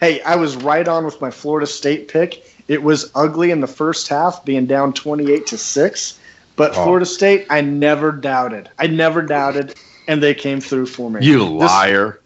Hey, 0.00 0.22
I 0.22 0.34
was 0.34 0.56
right 0.56 0.88
on 0.88 1.04
with 1.04 1.20
my 1.20 1.30
Florida 1.30 1.66
State 1.66 2.08
pick. 2.08 2.54
It 2.68 2.82
was 2.82 3.10
ugly 3.14 3.50
in 3.50 3.60
the 3.60 3.66
first 3.66 4.08
half, 4.08 4.42
being 4.46 4.64
down 4.64 4.94
28 4.94 5.46
to 5.48 5.58
six. 5.58 6.18
But 6.56 6.70
Oh. 6.70 6.84
Florida 6.84 7.04
State, 7.04 7.46
I 7.50 7.60
never 7.60 8.10
doubted. 8.10 8.70
I 8.78 8.86
never 8.86 9.20
doubted, 9.20 9.74
and 10.08 10.22
they 10.22 10.32
came 10.32 10.58
through 10.58 10.86
for 10.86 11.10
me. 11.10 11.22
You 11.22 11.40
This- 11.58 11.68
liar. 11.68 12.18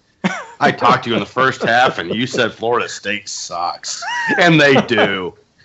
I 0.60 0.70
talked 0.70 1.02
to 1.04 1.10
you 1.10 1.16
in 1.16 1.20
the 1.20 1.26
first 1.26 1.62
half, 1.64 1.98
and 1.98 2.14
you 2.14 2.28
said 2.28 2.52
Florida 2.52 2.88
State 2.88 3.28
sucks. 3.28 4.00
And 4.38 4.60
they 4.60 4.74
do. 4.82 5.34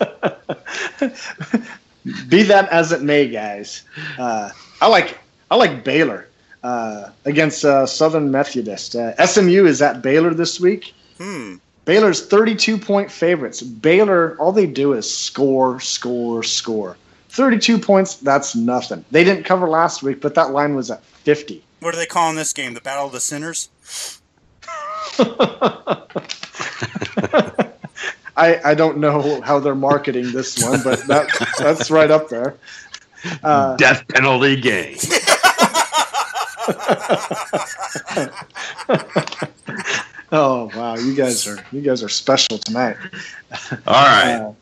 be 2.28 2.42
that 2.42 2.68
as 2.70 2.90
it 2.90 3.02
may, 3.02 3.28
guys. 3.28 3.82
Uh, 4.18 4.50
I 4.80 4.88
like 4.88 5.16
I 5.48 5.54
like 5.54 5.84
Baylor 5.84 6.26
uh, 6.62 7.10
against 7.24 7.64
uh, 7.64 7.86
Southern 7.86 8.30
Methodist. 8.30 8.94
Uh, 8.94 9.14
SMU 9.24 9.66
is 9.66 9.80
at 9.82 10.02
Baylor 10.02 10.34
this 10.34 10.60
week. 10.60 10.94
Hmm. 11.18 11.56
Baylor's 11.84 12.24
32 12.26 12.78
point 12.78 13.10
favorites. 13.10 13.62
Baylor, 13.62 14.36
all 14.38 14.52
they 14.52 14.66
do 14.66 14.92
is 14.92 15.12
score, 15.12 15.80
score, 15.80 16.42
score. 16.42 16.96
32 17.30 17.78
points, 17.78 18.16
that's 18.16 18.54
nothing. 18.54 19.04
They 19.10 19.24
didn't 19.24 19.44
cover 19.44 19.68
last 19.68 20.02
week, 20.02 20.20
but 20.20 20.34
that 20.34 20.50
line 20.50 20.74
was 20.74 20.90
at 20.90 21.04
50. 21.04 21.62
What 21.80 21.94
are 21.94 21.96
they 21.96 22.06
calling 22.06 22.36
this 22.36 22.52
game? 22.52 22.74
The 22.74 22.80
Battle 22.80 23.06
of 23.06 23.12
the 23.12 23.20
Sinners? 23.20 23.70
I, 28.36 28.60
I 28.64 28.74
don't 28.74 28.98
know 28.98 29.40
how 29.42 29.58
they're 29.58 29.74
marketing 29.74 30.32
this 30.32 30.62
one, 30.62 30.82
but 30.82 31.06
that 31.06 31.28
that's 31.58 31.90
right 31.90 32.10
up 32.10 32.28
there. 32.28 32.56
Uh, 33.42 33.76
Death 33.76 34.06
penalty 34.08 34.60
game. 34.60 34.96
oh 40.32 40.70
wow, 40.76 40.96
you 40.96 41.14
guys 41.14 41.46
are 41.46 41.64
you 41.72 41.80
guys 41.80 42.02
are 42.02 42.08
special 42.08 42.58
tonight. 42.58 42.96
All 43.86 44.04
right. 44.04 44.36
Uh, 44.36 44.52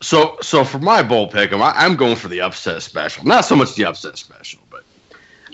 So, 0.00 0.36
so 0.42 0.64
for 0.64 0.80
my 0.80 1.00
bowl 1.00 1.28
pick, 1.28 1.52
I'm, 1.52 1.62
I'm 1.62 1.94
going 1.94 2.16
for 2.16 2.26
the 2.26 2.40
upset 2.40 2.82
special. 2.82 3.24
Not 3.24 3.44
so 3.44 3.54
much 3.54 3.76
the 3.76 3.84
upset 3.84 4.18
special, 4.18 4.58
but 4.68 4.82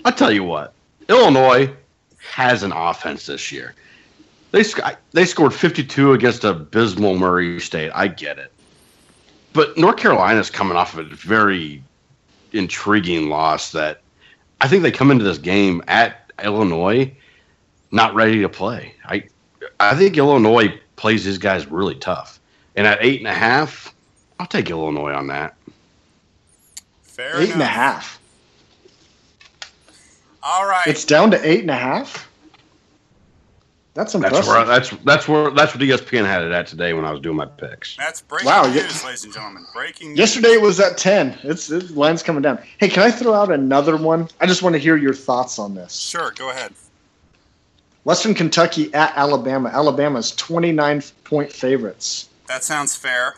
I'll 0.05 0.11
tell 0.11 0.31
you 0.31 0.43
what. 0.43 0.73
Illinois 1.07 1.71
has 2.31 2.63
an 2.63 2.71
offense 2.71 3.27
this 3.27 3.51
year. 3.51 3.75
They 4.51 4.63
they 5.11 5.25
scored 5.25 5.53
52 5.53 6.13
against 6.13 6.43
abysmal 6.43 7.17
Murray 7.17 7.59
State. 7.59 7.91
I 7.93 8.07
get 8.07 8.39
it, 8.39 8.51
but 9.53 9.77
North 9.77 9.97
Carolina 9.97 10.39
is 10.39 10.49
coming 10.49 10.75
off 10.75 10.97
of 10.97 11.11
a 11.11 11.15
very 11.15 11.83
intriguing 12.51 13.29
loss. 13.29 13.71
That 13.71 14.01
I 14.61 14.67
think 14.67 14.83
they 14.83 14.91
come 14.91 15.11
into 15.11 15.23
this 15.23 15.37
game 15.37 15.83
at 15.87 16.31
Illinois 16.43 17.11
not 17.91 18.13
ready 18.13 18.41
to 18.41 18.49
play. 18.49 18.93
I 19.05 19.23
I 19.79 19.95
think 19.95 20.17
Illinois 20.17 20.79
plays 20.95 21.25
these 21.25 21.37
guys 21.37 21.67
really 21.67 21.95
tough, 21.95 22.39
and 22.75 22.85
at 22.85 22.99
eight 23.01 23.19
and 23.19 23.27
a 23.27 23.33
half. 23.33 23.93
I'll 24.39 24.47
take 24.47 24.69
Illinois 24.69 25.11
on 25.11 25.27
that. 25.27 25.55
Fair 27.01 27.41
eight 27.41 27.51
and 27.51 27.61
a 27.61 27.65
enough. 27.65 27.69
half. 27.69 28.19
All 30.41 30.65
right. 30.65 30.87
It's 30.87 31.03
down 31.03 31.31
to 31.31 31.49
eight 31.49 31.61
and 31.61 31.71
a 31.71 31.75
half. 31.75 32.28
That's 33.99 34.13
That's 34.13 34.23
impressive. 34.23 34.47
where 34.47 34.65
that's 34.65 34.89
that's 35.03 35.27
where 35.27 35.51
that's 35.51 35.73
what 35.75 35.83
ESPN 35.83 36.25
had 36.25 36.41
it 36.41 36.53
at 36.53 36.67
today 36.67 36.93
when 36.93 37.03
I 37.03 37.11
was 37.11 37.19
doing 37.19 37.35
my 37.35 37.45
picks. 37.45 37.97
That's 37.97 38.21
breaking 38.21 38.47
Wow, 38.47 38.65
you- 38.65 38.81
news, 38.81 39.03
ladies 39.03 39.25
and 39.25 39.33
gentlemen. 39.33 39.65
Breaking 39.73 40.09
news. 40.11 40.19
Yesterday 40.19 40.53
it 40.53 40.61
was 40.61 40.79
at 40.79 40.97
ten. 40.97 41.37
It's, 41.43 41.69
it's 41.69 41.89
the 41.89 41.99
line's 41.99 42.23
coming 42.23 42.41
down. 42.41 42.59
Hey, 42.77 42.87
can 42.87 43.03
I 43.03 43.11
throw 43.11 43.33
out 43.33 43.51
another 43.51 43.97
one? 43.97 44.29
I 44.39 44.45
just 44.45 44.63
want 44.63 44.71
to 44.75 44.79
hear 44.79 44.95
your 44.95 45.13
thoughts 45.13 45.59
on 45.59 45.75
this. 45.75 45.99
Sure, 45.99 46.31
go 46.37 46.49
ahead. 46.49 46.71
Western 48.05 48.33
Kentucky 48.33 48.93
at 48.93 49.11
Alabama. 49.17 49.67
Alabama's 49.67 50.31
twenty 50.33 50.71
nine 50.71 51.03
point 51.25 51.51
favorites. 51.51 52.29
That 52.47 52.63
sounds 52.63 52.95
fair. 52.95 53.35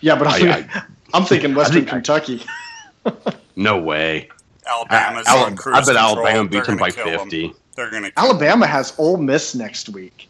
Yeah, 0.00 0.14
but 0.16 0.28
I'm, 0.28 0.48
I- 0.48 0.82
I'm 1.12 1.24
thinking 1.24 1.56
Western 1.56 1.86
think 1.86 1.88
I- 1.88 1.90
Kentucky. 1.90 2.46
No 3.56 3.78
way. 3.78 4.28
Alabama's 4.64 5.26
Al- 5.26 5.44
on 5.46 5.56
cruise 5.56 5.74
I 5.76 5.80
bet 5.80 5.86
control. 5.96 6.26
Alabama 6.28 6.48
They're 6.48 6.60
beats 6.60 6.66
them 6.68 6.76
gonna 6.76 6.90
by 6.90 6.90
kill 6.92 7.20
'em. 7.20 7.54
50. 7.74 7.80
They're 7.80 7.90
going 7.90 8.10
to. 8.10 8.18
Alabama 8.18 8.66
has 8.66 8.94
Ole 8.98 9.16
Miss 9.16 9.54
next 9.54 9.88
week. 9.88 10.28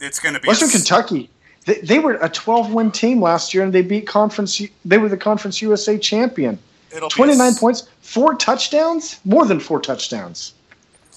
It's 0.00 0.18
going 0.18 0.34
to 0.34 0.40
be 0.40 0.48
Western 0.48 0.68
a, 0.68 0.72
Kentucky. 0.72 1.30
They, 1.66 1.80
they 1.80 1.98
were 1.98 2.14
a 2.14 2.28
12 2.28 2.72
win 2.72 2.90
team 2.90 3.20
last 3.20 3.52
year 3.52 3.64
and 3.64 3.72
they 3.72 3.82
beat 3.82 4.06
Conference. 4.06 4.62
They 4.84 4.98
were 4.98 5.08
the 5.08 5.16
Conference 5.16 5.60
USA 5.60 5.98
champion. 5.98 6.58
It'll 6.90 7.10
be 7.10 7.22
a 7.22 7.52
points, 7.58 7.88
four 8.00 8.34
touchdowns, 8.34 9.20
more 9.24 9.44
than 9.44 9.60
four 9.60 9.80
touchdowns. 9.80 10.54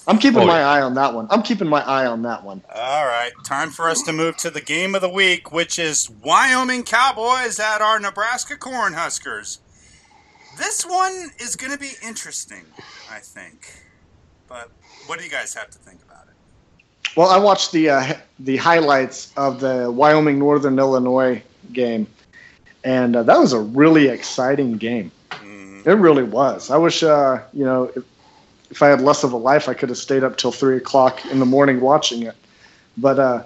I'm 0.08 0.18
keeping 0.18 0.42
Oh, 0.42 0.46
my 0.48 0.60
yeah. 0.60 0.70
eye 0.70 0.82
on 0.82 0.96
that 0.96 1.14
one. 1.14 1.28
I'm 1.30 1.44
keeping 1.44 1.68
my 1.68 1.82
eye 1.84 2.06
on 2.06 2.24
that 2.24 2.44
one. 2.44 2.62
All 2.74 3.06
right, 3.06 3.32
time 3.46 3.70
for 3.70 3.88
us 3.88 4.02
to 4.04 4.12
move 4.12 4.36
to 4.38 4.50
the 4.50 4.60
game 4.60 4.96
of 4.96 5.02
the 5.02 5.10
week, 5.10 5.52
which 5.54 5.78
is 5.78 6.10
Wyoming 6.10 6.84
Cowboys 6.84 7.60
at 7.60 7.82
our 7.82 8.00
Nebraska 8.00 8.56
Cornhuskers. 8.58 9.60
This 10.58 10.86
one 10.86 11.30
is 11.40 11.56
going 11.56 11.72
to 11.72 11.78
be 11.78 11.92
interesting, 12.04 12.66
I 13.10 13.20
think. 13.20 13.74
But 14.52 14.70
what 15.08 15.18
do 15.18 15.24
you 15.24 15.32
guys 15.32 15.54
have 15.54 15.70
to 15.70 15.78
think 15.78 16.02
about 16.04 16.26
it? 16.28 17.12
Well, 17.16 17.30
I 17.30 17.38
watched 17.38 17.72
the 17.72 17.90
uh, 17.90 18.14
the 18.40 18.58
highlights 18.58 19.32
of 19.38 19.62
the 19.62 19.90
Wyoming 19.90 20.38
Northern 20.38 20.78
Illinois 20.78 21.42
game, 21.72 22.06
and 22.84 23.16
uh, 23.16 23.24
that 23.24 23.40
was 23.40 23.54
a 23.54 23.60
really 23.62 24.10
exciting 24.10 24.74
game. 24.74 25.10
Mm, 25.30 25.88
It 25.88 25.94
really 25.94 26.24
was. 26.24 26.70
I 26.70 26.76
wish, 26.76 27.02
uh, 27.02 27.42
you 27.54 27.64
know, 27.64 27.86
if, 27.96 28.04
if 28.72 28.84
I 28.84 28.90
had 28.90 29.00
less 29.00 29.24
of 29.24 29.32
a 29.32 29.38
life, 29.38 29.70
I 29.70 29.74
could 29.74 29.88
have 29.88 29.98
stayed 29.98 30.24
up 30.24 30.36
till 30.36 30.52
three 30.52 30.76
o'clock 30.76 31.26
in 31.28 31.40
the 31.40 31.46
morning 31.46 31.80
watching 31.80 32.24
it. 32.24 32.36
But 32.98 33.20
uh, 33.20 33.44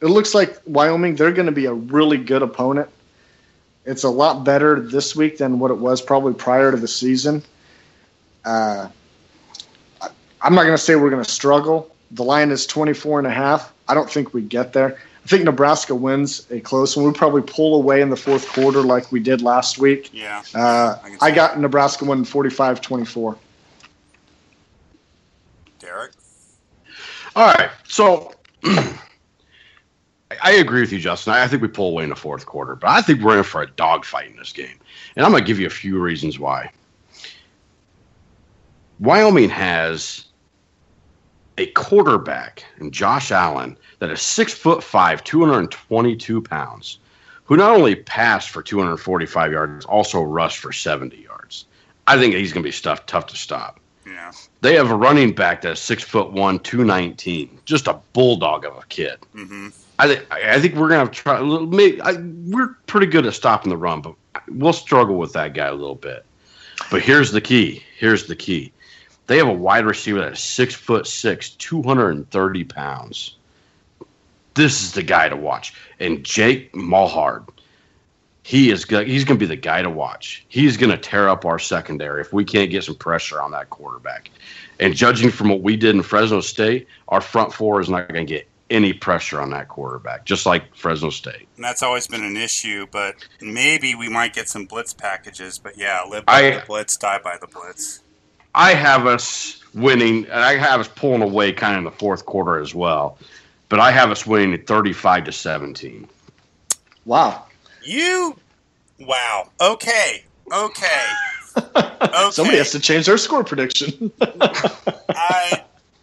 it 0.00 0.06
looks 0.06 0.34
like 0.34 0.58
Wyoming, 0.66 1.14
they're 1.14 1.30
going 1.30 1.46
to 1.46 1.52
be 1.52 1.66
a 1.66 1.72
really 1.72 2.18
good 2.18 2.42
opponent. 2.42 2.88
It's 3.84 4.02
a 4.02 4.10
lot 4.10 4.42
better 4.42 4.80
this 4.80 5.14
week 5.14 5.38
than 5.38 5.60
what 5.60 5.70
it 5.70 5.78
was 5.78 6.02
probably 6.02 6.34
prior 6.34 6.72
to 6.72 6.76
the 6.76 6.88
season. 6.88 7.44
Uh, 8.44 8.88
I'm 10.46 10.54
not 10.54 10.62
going 10.62 10.76
to 10.76 10.82
say 10.82 10.94
we're 10.94 11.10
going 11.10 11.24
to 11.24 11.28
struggle. 11.30 11.90
The 12.12 12.22
line 12.22 12.52
is 12.52 12.66
24 12.68 13.18
and 13.18 13.26
a 13.26 13.30
half. 13.32 13.72
I 13.88 13.94
don't 13.94 14.08
think 14.08 14.32
we 14.32 14.42
get 14.42 14.72
there. 14.72 14.96
I 15.24 15.28
think 15.28 15.42
Nebraska 15.42 15.92
wins 15.92 16.46
a 16.52 16.60
close 16.60 16.96
one. 16.96 17.04
We 17.04 17.12
probably 17.12 17.42
pull 17.42 17.74
away 17.74 18.00
in 18.00 18.10
the 18.10 18.16
fourth 18.16 18.48
quarter 18.50 18.80
like 18.82 19.10
we 19.10 19.18
did 19.18 19.42
last 19.42 19.78
week. 19.78 20.10
yeah. 20.14 20.44
Uh, 20.54 20.98
I 21.02 21.16
I 21.20 21.30
see 21.30 21.34
got 21.34 21.58
Nebraska 21.58 22.04
winning 22.04 22.24
45 22.24 22.80
24. 22.80 23.36
Derek? 25.80 26.12
All 27.34 27.52
right. 27.58 27.70
So 27.88 28.32
I- 28.64 28.98
I 30.42 30.52
agree 30.52 30.80
with 30.80 30.92
you, 30.92 31.00
Justin. 31.00 31.32
I 31.32 31.42
I 31.42 31.48
think 31.48 31.60
we 31.60 31.66
pull 31.68 31.90
away 31.90 32.04
in 32.04 32.10
the 32.10 32.16
fourth 32.16 32.46
quarter, 32.46 32.76
but 32.76 32.88
I 32.90 33.02
think 33.02 33.20
we're 33.20 33.38
in 33.38 33.44
for 33.44 33.62
a 33.62 33.66
dogfight 33.66 34.30
in 34.30 34.36
this 34.36 34.52
game. 34.52 34.78
And 35.16 35.24
I'm 35.26 35.32
going 35.32 35.42
to 35.42 35.46
give 35.46 35.58
you 35.58 35.66
a 35.66 35.70
few 35.70 35.98
reasons 36.00 36.38
why. 36.38 36.70
Wyoming 39.00 39.48
has 39.50 40.24
a 41.58 41.66
quarterback 41.68 42.64
in 42.78 42.90
Josh 42.90 43.30
Allen 43.30 43.76
that 43.98 44.10
is 44.10 44.20
six 44.20 44.52
foot 44.52 44.82
five, 44.82 45.24
222 45.24 46.42
pounds, 46.42 46.98
who 47.44 47.56
not 47.56 47.74
only 47.74 47.94
passed 47.94 48.50
for 48.50 48.62
245 48.62 49.52
yards, 49.52 49.84
also 49.86 50.22
rushed 50.22 50.58
for 50.58 50.72
70 50.72 51.16
yards. 51.16 51.64
I 52.06 52.18
think 52.18 52.34
he's 52.34 52.52
going 52.52 52.62
to 52.62 52.68
be 52.68 52.72
stuff 52.72 53.06
tough 53.06 53.26
to 53.26 53.36
stop. 53.36 53.80
Yeah. 54.06 54.32
They 54.60 54.74
have 54.74 54.90
a 54.90 54.94
running 54.96 55.32
back 55.32 55.62
that's 55.62 55.80
six 55.80 56.02
foot 56.04 56.32
one, 56.32 56.60
two 56.60 56.84
nineteen, 56.84 57.58
just 57.64 57.88
a 57.88 57.98
bulldog 58.12 58.64
of 58.64 58.76
a 58.76 58.82
kid. 58.88 59.18
hmm 59.32 59.68
I 59.98 60.06
think 60.06 60.26
I 60.30 60.60
think 60.60 60.74
we're 60.74 60.90
gonna 60.90 61.10
try. 61.10 61.40
Maybe, 61.40 62.00
I, 62.02 62.12
we're 62.46 62.76
pretty 62.86 63.06
good 63.06 63.26
at 63.26 63.32
stopping 63.32 63.70
the 63.70 63.76
run, 63.78 64.02
but 64.02 64.14
we'll 64.48 64.74
struggle 64.74 65.16
with 65.16 65.32
that 65.32 65.54
guy 65.54 65.66
a 65.66 65.74
little 65.74 65.94
bit. 65.94 66.24
But 66.90 67.02
here's 67.02 67.32
the 67.32 67.40
key. 67.40 67.82
Here's 67.98 68.26
the 68.26 68.36
key. 68.36 68.72
They 69.26 69.38
have 69.38 69.48
a 69.48 69.52
wide 69.52 69.86
receiver 69.86 70.20
that 70.20 70.32
is 70.32 70.40
six 70.40 70.74
foot 70.74 71.06
six, 71.06 71.50
two 71.50 71.82
hundred 71.82 72.10
and 72.10 72.30
thirty 72.30 72.64
pounds. 72.64 73.36
This 74.54 74.82
is 74.82 74.92
the 74.92 75.02
guy 75.02 75.28
to 75.28 75.36
watch. 75.36 75.74
And 76.00 76.24
Jake 76.24 76.74
Maulhardt, 76.74 77.44
he 78.42 78.70
is 78.70 78.84
he's 78.84 79.24
going 79.24 79.38
to 79.38 79.42
be 79.42 79.46
the 79.46 79.56
guy 79.56 79.82
to 79.82 79.90
watch. 79.90 80.44
He's 80.48 80.76
going 80.76 80.90
to 80.90 80.96
tear 80.96 81.28
up 81.28 81.44
our 81.44 81.58
secondary 81.58 82.20
if 82.20 82.32
we 82.32 82.44
can't 82.44 82.70
get 82.70 82.84
some 82.84 82.94
pressure 82.94 83.40
on 83.40 83.50
that 83.50 83.70
quarterback. 83.70 84.30
And 84.78 84.94
judging 84.94 85.30
from 85.30 85.48
what 85.48 85.62
we 85.62 85.76
did 85.76 85.94
in 85.94 86.02
Fresno 86.02 86.40
State, 86.40 86.86
our 87.08 87.20
front 87.20 87.52
four 87.52 87.80
is 87.80 87.88
not 87.88 88.08
going 88.08 88.26
to 88.26 88.32
get 88.32 88.46
any 88.70 88.92
pressure 88.92 89.40
on 89.40 89.50
that 89.50 89.68
quarterback, 89.68 90.24
just 90.24 90.44
like 90.44 90.74
Fresno 90.74 91.10
State. 91.10 91.48
And 91.56 91.64
that's 91.64 91.82
always 91.82 92.06
been 92.06 92.24
an 92.24 92.36
issue, 92.36 92.86
but 92.90 93.14
maybe 93.40 93.94
we 93.94 94.08
might 94.08 94.32
get 94.34 94.48
some 94.48 94.66
blitz 94.66 94.92
packages. 94.92 95.58
But 95.58 95.76
yeah, 95.78 96.02
live 96.08 96.26
by 96.26 96.32
I- 96.32 96.50
the 96.60 96.66
blitz, 96.66 96.96
die 96.96 97.20
by 97.22 97.38
the 97.40 97.46
blitz. 97.46 98.00
I 98.56 98.72
have 98.72 99.06
us 99.06 99.62
winning, 99.74 100.24
and 100.24 100.42
I 100.42 100.56
have 100.56 100.80
us 100.80 100.88
pulling 100.88 101.20
away 101.20 101.52
kind 101.52 101.74
of 101.74 101.78
in 101.78 101.84
the 101.84 101.90
fourth 101.90 102.24
quarter 102.24 102.58
as 102.58 102.74
well. 102.74 103.18
But 103.68 103.80
I 103.80 103.90
have 103.90 104.10
us 104.10 104.26
winning 104.26 104.54
at 104.54 104.66
35 104.66 105.24
to 105.24 105.32
17. 105.32 106.08
Wow. 107.04 107.44
You, 107.84 108.36
wow. 108.98 109.50
Okay, 109.60 110.24
okay, 110.52 111.02
okay. 111.56 112.30
Somebody 112.30 112.56
has 112.56 112.70
to 112.72 112.80
change 112.80 113.06
their 113.06 113.18
score 113.18 113.44
prediction. 113.44 114.10
I, 114.20 115.62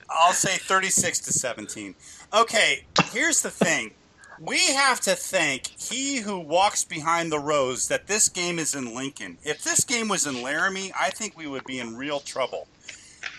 I'll 0.09 0.33
say 0.33 0.57
36 0.57 1.19
to 1.21 1.33
17. 1.33 1.95
Okay, 2.33 2.83
here's 3.11 3.41
the 3.41 3.49
thing. 3.49 3.91
We 4.39 4.73
have 4.73 4.99
to 5.01 5.15
thank 5.15 5.67
he 5.67 6.17
who 6.17 6.39
walks 6.39 6.83
behind 6.83 7.31
the 7.31 7.39
rows 7.39 7.87
that 7.87 8.07
this 8.07 8.29
game 8.29 8.59
is 8.59 8.75
in 8.75 8.95
Lincoln. 8.95 9.37
If 9.43 9.63
this 9.63 9.83
game 9.83 10.07
was 10.07 10.25
in 10.25 10.41
Laramie, 10.41 10.91
I 10.99 11.09
think 11.09 11.37
we 11.37 11.47
would 11.47 11.65
be 11.65 11.79
in 11.79 11.95
real 11.95 12.19
trouble. 12.19 12.67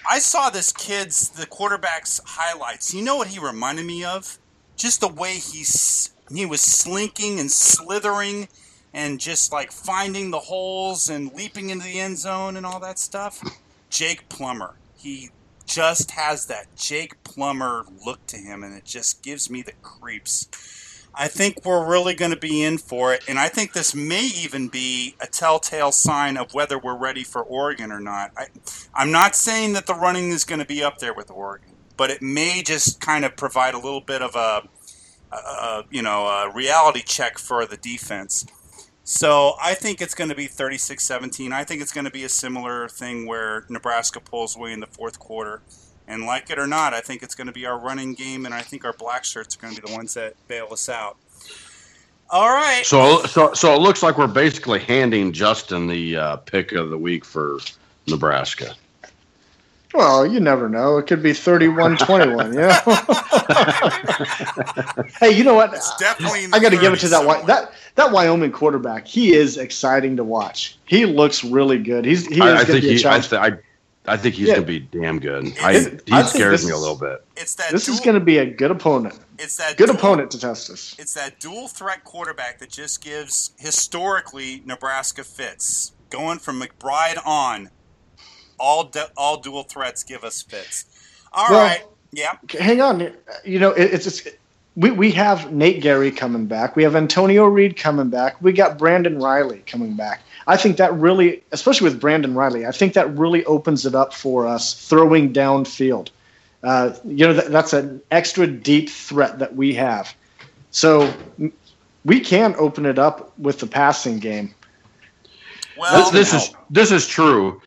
I 0.08 0.18
saw 0.18 0.50
this 0.50 0.72
kid's, 0.72 1.30
the 1.30 1.46
quarterback's 1.46 2.20
highlights. 2.24 2.94
You 2.94 3.02
know 3.02 3.16
what 3.16 3.28
he 3.28 3.38
reminded 3.38 3.86
me 3.86 4.04
of? 4.04 4.38
Just 4.76 5.00
the 5.00 5.08
way 5.08 5.34
he's, 5.34 6.12
he 6.32 6.46
was 6.46 6.60
slinking 6.60 7.40
and 7.40 7.50
slithering 7.50 8.48
and 8.92 9.20
just 9.20 9.52
like 9.52 9.72
finding 9.72 10.30
the 10.30 10.38
holes 10.38 11.08
and 11.08 11.32
leaping 11.34 11.70
into 11.70 11.84
the 11.84 12.00
end 12.00 12.18
zone 12.18 12.56
and 12.56 12.64
all 12.64 12.80
that 12.80 12.98
stuff. 12.98 13.42
Jake 13.90 14.28
Plummer. 14.28 14.74
He 14.96 15.30
just 15.66 16.12
has 16.12 16.46
that 16.46 16.74
Jake 16.76 17.22
Plummer 17.24 17.84
look 18.04 18.26
to 18.28 18.36
him, 18.36 18.62
and 18.62 18.74
it 18.74 18.84
just 18.84 19.22
gives 19.22 19.50
me 19.50 19.62
the 19.62 19.72
creeps. 19.82 20.48
I 21.16 21.28
think 21.28 21.64
we're 21.64 21.86
really 21.86 22.14
going 22.14 22.32
to 22.32 22.36
be 22.36 22.62
in 22.62 22.78
for 22.78 23.14
it, 23.14 23.24
and 23.28 23.38
I 23.38 23.48
think 23.48 23.72
this 23.72 23.94
may 23.94 24.24
even 24.26 24.68
be 24.68 25.14
a 25.20 25.26
telltale 25.26 25.92
sign 25.92 26.36
of 26.36 26.54
whether 26.54 26.78
we're 26.78 26.96
ready 26.96 27.22
for 27.22 27.42
Oregon 27.42 27.92
or 27.92 28.00
not. 28.00 28.32
I, 28.36 28.46
I'm 28.94 29.12
not 29.12 29.36
saying 29.36 29.74
that 29.74 29.86
the 29.86 29.94
running 29.94 30.30
is 30.30 30.44
going 30.44 30.58
to 30.58 30.64
be 30.64 30.82
up 30.82 30.98
there 30.98 31.14
with 31.14 31.30
Oregon, 31.30 31.74
but 31.96 32.10
it 32.10 32.20
may 32.20 32.62
just 32.62 33.00
kind 33.00 33.24
of 33.24 33.36
provide 33.36 33.74
a 33.74 33.78
little 33.78 34.00
bit 34.00 34.22
of 34.22 34.34
a, 34.34 34.68
a, 35.32 35.84
you 35.90 36.02
know 36.02 36.26
a 36.26 36.52
reality 36.52 37.02
check 37.02 37.38
for 37.38 37.64
the 37.64 37.76
defense. 37.76 38.46
So 39.04 39.52
I 39.62 39.74
think 39.74 40.00
it's 40.00 40.14
going 40.14 40.30
to 40.30 40.34
be 40.34 40.46
36-17. 40.48 41.52
I 41.52 41.62
think 41.62 41.82
it's 41.82 41.92
going 41.92 42.06
to 42.06 42.10
be 42.10 42.24
a 42.24 42.28
similar 42.28 42.88
thing 42.88 43.26
where 43.26 43.66
Nebraska 43.68 44.18
pulls 44.18 44.56
away 44.56 44.72
in 44.72 44.80
the 44.80 44.86
fourth 44.86 45.18
quarter. 45.18 45.60
And 46.06 46.26
like 46.26 46.50
it 46.50 46.58
or 46.58 46.66
not, 46.66 46.92
I 46.92 47.00
think 47.00 47.22
it's 47.22 47.34
going 47.34 47.46
to 47.46 47.52
be 47.52 47.64
our 47.64 47.78
running 47.78 48.14
game, 48.14 48.44
and 48.44 48.54
I 48.54 48.60
think 48.60 48.84
our 48.84 48.92
black 48.92 49.24
shirts 49.24 49.56
are 49.56 49.60
going 49.60 49.74
to 49.74 49.80
be 49.80 49.88
the 49.88 49.94
ones 49.94 50.14
that 50.14 50.34
bail 50.48 50.68
us 50.70 50.88
out. 50.88 51.16
All 52.30 52.50
right. 52.50 52.84
So, 52.84 53.22
so, 53.24 53.54
so 53.54 53.74
it 53.74 53.80
looks 53.80 54.02
like 54.02 54.18
we're 54.18 54.26
basically 54.26 54.80
handing 54.80 55.32
Justin 55.32 55.86
the 55.86 56.16
uh, 56.16 56.36
pick 56.38 56.72
of 56.72 56.90
the 56.90 56.98
week 56.98 57.24
for 57.24 57.58
Nebraska. 58.06 58.74
well, 59.94 60.26
you 60.26 60.40
never 60.40 60.68
know. 60.68 60.98
It 60.98 61.06
could 61.06 61.22
be 61.22 61.32
31 61.32 61.96
21. 61.98 62.54
Yeah. 62.54 62.80
hey, 65.20 65.30
you 65.30 65.44
know 65.44 65.54
what? 65.54 65.72
It's 65.74 65.96
definitely. 65.96 66.46
I 66.52 66.58
got 66.58 66.70
to 66.70 66.78
give 66.78 66.92
it 66.92 67.00
to 67.00 67.08
that 67.08 67.18
somewhere. 67.18 67.42
that 67.46 67.72
that 67.94 68.10
Wyoming 68.10 68.52
quarterback. 68.52 69.06
He 69.06 69.34
is 69.34 69.56
exciting 69.56 70.16
to 70.16 70.24
watch. 70.24 70.76
He 70.86 71.06
looks 71.06 71.44
really 71.44 71.78
good. 71.78 72.04
He's 72.04 72.26
he 72.26 72.34
is 72.34 72.40
I, 72.40 72.44
I 72.44 72.54
going 72.54 72.66
to 72.66 72.72
think 72.72 72.82
be 72.82 72.88
a 72.88 72.92
he, 72.92 72.98
I, 72.98 73.02
challenge. 73.02 73.28
th- 73.28 73.40
I, 73.40 73.52
I 74.06 74.16
think 74.18 74.34
he's 74.34 74.48
Yeah. 74.48 74.54
going 74.56 74.66
to 74.66 74.80
be 74.80 74.80
damn 74.80 75.18
good. 75.18 75.46
I, 75.62 75.78
he 75.78 76.12
I 76.12 76.22
scares 76.22 76.64
me 76.66 76.72
a 76.72 76.76
little 76.76 76.96
bit. 76.96 77.24
It's 77.36 77.54
that. 77.54 77.70
this 77.72 77.86
dual, 77.86 77.94
is 77.94 78.00
going 78.00 78.18
to 78.18 78.24
be 78.24 78.38
a 78.38 78.44
good 78.46 78.70
opponent. 78.70 79.18
It's 79.38 79.56
that 79.56 79.76
Good 79.78 79.86
dual- 79.86 79.96
opponent 79.96 80.30
to 80.32 80.38
test 80.38 80.68
us. 80.70 80.94
It's 80.98 81.14
that 81.14 81.40
dual 81.40 81.68
threat 81.68 82.04
quarterback 82.04 82.58
that 82.58 82.68
just 82.70 83.02
gives 83.02 83.52
historically 83.58 84.62
Nebraska 84.66 85.24
fits. 85.24 85.92
Going 86.10 86.38
from 86.38 86.60
McBride 86.60 87.18
on, 87.26 87.70
all 88.58 88.84
du- 88.84 89.10
all 89.16 89.38
dual 89.38 89.62
threats 89.64 90.02
give 90.04 90.22
us 90.22 90.42
fits. 90.42 90.84
All 91.32 91.48
right. 91.48 91.80
Well- 91.82 91.90
Yeah. 92.12 92.36
Hang 92.60 92.80
on. 92.80 93.12
You 93.44 93.58
know, 93.58 93.70
it, 93.72 93.94
it's 93.94 94.04
just. 94.04 94.28
We, 94.76 94.90
we 94.90 95.12
have 95.12 95.52
Nate 95.52 95.80
Gerry 95.80 96.10
coming 96.10 96.46
back. 96.46 96.74
We 96.74 96.82
have 96.82 96.96
Antonio 96.96 97.44
Reed 97.46 97.76
coming 97.76 98.10
back. 98.10 98.42
We 98.42 98.52
got 98.52 98.76
Brandon 98.76 99.20
Reilly 99.20 99.62
coming 99.66 99.94
back. 99.94 100.22
I 100.46 100.56
think 100.56 100.76
that 100.76 100.94
really, 100.94 101.42
especially 101.52 101.90
with 101.90 102.00
Brandon 102.00 102.34
Reilly, 102.34 102.66
I 102.66 102.70
think 102.70 102.94
that 102.94 103.16
really 103.16 103.44
opens 103.44 103.86
it 103.86 103.94
up 103.94 104.12
for 104.12 104.46
us 104.46 104.74
throwing 104.88 105.32
downfield. 105.32 106.10
Uh, 106.62 106.94
you 107.04 107.26
know, 107.26 107.32
that, 107.34 107.50
that's 107.50 107.72
an 107.72 108.00
extra 108.10 108.46
deep 108.46 108.88
threat 108.88 109.38
that 109.38 109.54
we 109.54 109.74
have. 109.74 110.14
So 110.70 111.12
we 112.04 112.20
can 112.20 112.54
open 112.58 112.86
it 112.86 112.98
up 112.98 113.36
with 113.38 113.60
the 113.60 113.66
passing 113.66 114.18
game. 114.18 114.54
Well, 115.76 116.10
this, 116.10 116.30
this 116.30 116.42
is 116.42 116.54
this 116.70 116.92
is 116.92 117.06
true, 117.06 117.60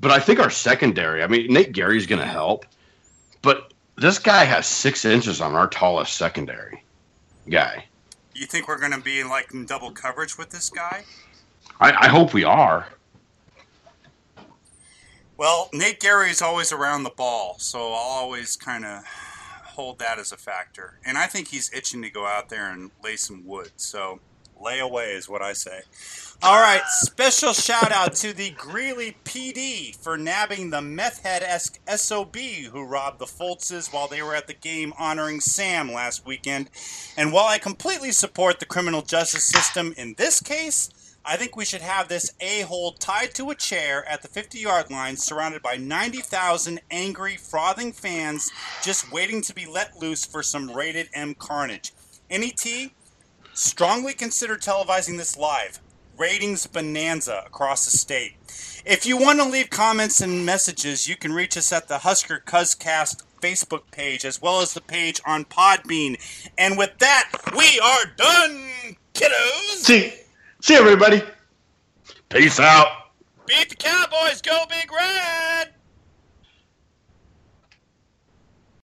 but 0.00 0.10
I 0.10 0.18
think 0.18 0.40
our 0.40 0.50
secondary. 0.50 1.22
I 1.22 1.28
mean, 1.28 1.52
Nate 1.52 1.72
Gerry's 1.72 2.06
going 2.06 2.20
to 2.20 2.26
help, 2.26 2.66
but 3.40 3.72
this 3.96 4.18
guy 4.18 4.44
has 4.44 4.66
six 4.66 5.04
inches 5.04 5.40
on 5.40 5.54
our 5.54 5.68
tallest 5.68 6.16
secondary 6.16 6.82
guy. 7.48 7.86
You 8.34 8.46
think 8.46 8.66
we're 8.66 8.78
going 8.78 8.92
to 8.92 9.00
be 9.00 9.22
like 9.22 9.52
in 9.52 9.64
double 9.64 9.92
coverage 9.92 10.36
with 10.36 10.50
this 10.50 10.70
guy? 10.70 11.04
I, 11.82 12.06
I 12.06 12.08
hope 12.08 12.32
we 12.32 12.44
are. 12.44 12.86
Well, 15.36 15.68
Nate 15.72 15.98
Gerry 15.98 16.30
is 16.30 16.40
always 16.40 16.70
around 16.70 17.02
the 17.02 17.10
ball, 17.10 17.56
so 17.58 17.80
I'll 17.80 18.20
always 18.20 18.54
kind 18.54 18.84
of 18.84 19.02
hold 19.04 19.98
that 19.98 20.20
as 20.20 20.30
a 20.30 20.36
factor. 20.36 21.00
And 21.04 21.18
I 21.18 21.26
think 21.26 21.48
he's 21.48 21.72
itching 21.74 22.02
to 22.02 22.10
go 22.10 22.24
out 22.24 22.50
there 22.50 22.70
and 22.70 22.92
lay 23.02 23.16
some 23.16 23.44
wood. 23.44 23.72
So 23.74 24.20
lay 24.60 24.78
away 24.78 25.14
is 25.14 25.28
what 25.28 25.42
I 25.42 25.54
say. 25.54 25.80
All 26.40 26.60
right, 26.60 26.82
special 26.86 27.52
shout 27.52 27.90
out 27.90 28.14
to 28.16 28.32
the 28.32 28.50
Greeley 28.50 29.16
PD 29.24 29.96
for 29.96 30.16
nabbing 30.16 30.70
the 30.70 30.82
meth 30.82 31.24
head 31.24 31.42
SOB 31.88 32.36
who 32.70 32.86
robbed 32.86 33.18
the 33.18 33.24
Foltzes 33.24 33.92
while 33.92 34.06
they 34.06 34.22
were 34.22 34.36
at 34.36 34.46
the 34.46 34.54
game 34.54 34.92
honoring 35.00 35.40
Sam 35.40 35.92
last 35.92 36.24
weekend. 36.24 36.70
And 37.16 37.32
while 37.32 37.46
I 37.46 37.58
completely 37.58 38.12
support 38.12 38.60
the 38.60 38.66
criminal 38.66 39.02
justice 39.02 39.44
system 39.44 39.94
in 39.96 40.14
this 40.16 40.40
case, 40.40 40.90
I 41.24 41.36
think 41.36 41.54
we 41.54 41.64
should 41.64 41.82
have 41.82 42.08
this 42.08 42.32
a 42.40 42.62
hole 42.62 42.92
tied 42.92 43.34
to 43.34 43.50
a 43.50 43.54
chair 43.54 44.04
at 44.08 44.22
the 44.22 44.28
50 44.28 44.58
yard 44.58 44.90
line, 44.90 45.16
surrounded 45.16 45.62
by 45.62 45.76
90,000 45.76 46.80
angry, 46.90 47.36
frothing 47.36 47.92
fans 47.92 48.50
just 48.82 49.12
waiting 49.12 49.40
to 49.42 49.54
be 49.54 49.66
let 49.66 49.96
loose 49.98 50.24
for 50.24 50.42
some 50.42 50.72
rated 50.72 51.08
M 51.14 51.34
carnage. 51.34 51.92
NET, 52.28 52.90
strongly 53.54 54.14
consider 54.14 54.56
televising 54.56 55.16
this 55.16 55.36
live. 55.36 55.80
Ratings 56.18 56.66
bonanza 56.66 57.42
across 57.46 57.84
the 57.84 57.96
state. 57.96 58.34
If 58.84 59.06
you 59.06 59.16
want 59.16 59.38
to 59.38 59.48
leave 59.48 59.70
comments 59.70 60.20
and 60.20 60.44
messages, 60.44 61.08
you 61.08 61.16
can 61.16 61.32
reach 61.32 61.56
us 61.56 61.72
at 61.72 61.88
the 61.88 61.98
Husker 61.98 62.42
Cuzcast 62.44 63.22
Facebook 63.40 63.90
page 63.90 64.24
as 64.24 64.42
well 64.42 64.60
as 64.60 64.74
the 64.74 64.80
page 64.80 65.20
on 65.24 65.44
Podbean. 65.44 66.16
And 66.58 66.76
with 66.76 66.98
that, 66.98 67.30
we 67.56 67.80
are 67.80 68.04
done, 68.16 68.96
kiddos. 69.14 69.84
See, 69.84 70.12
See 70.62 70.76
everybody. 70.76 71.20
Peace 72.28 72.60
out. 72.60 72.86
Beat 73.46 73.68
the 73.68 73.74
Cowboys. 73.74 74.40
Go 74.40 74.64
Big 74.68 74.92
Red. 74.92 75.74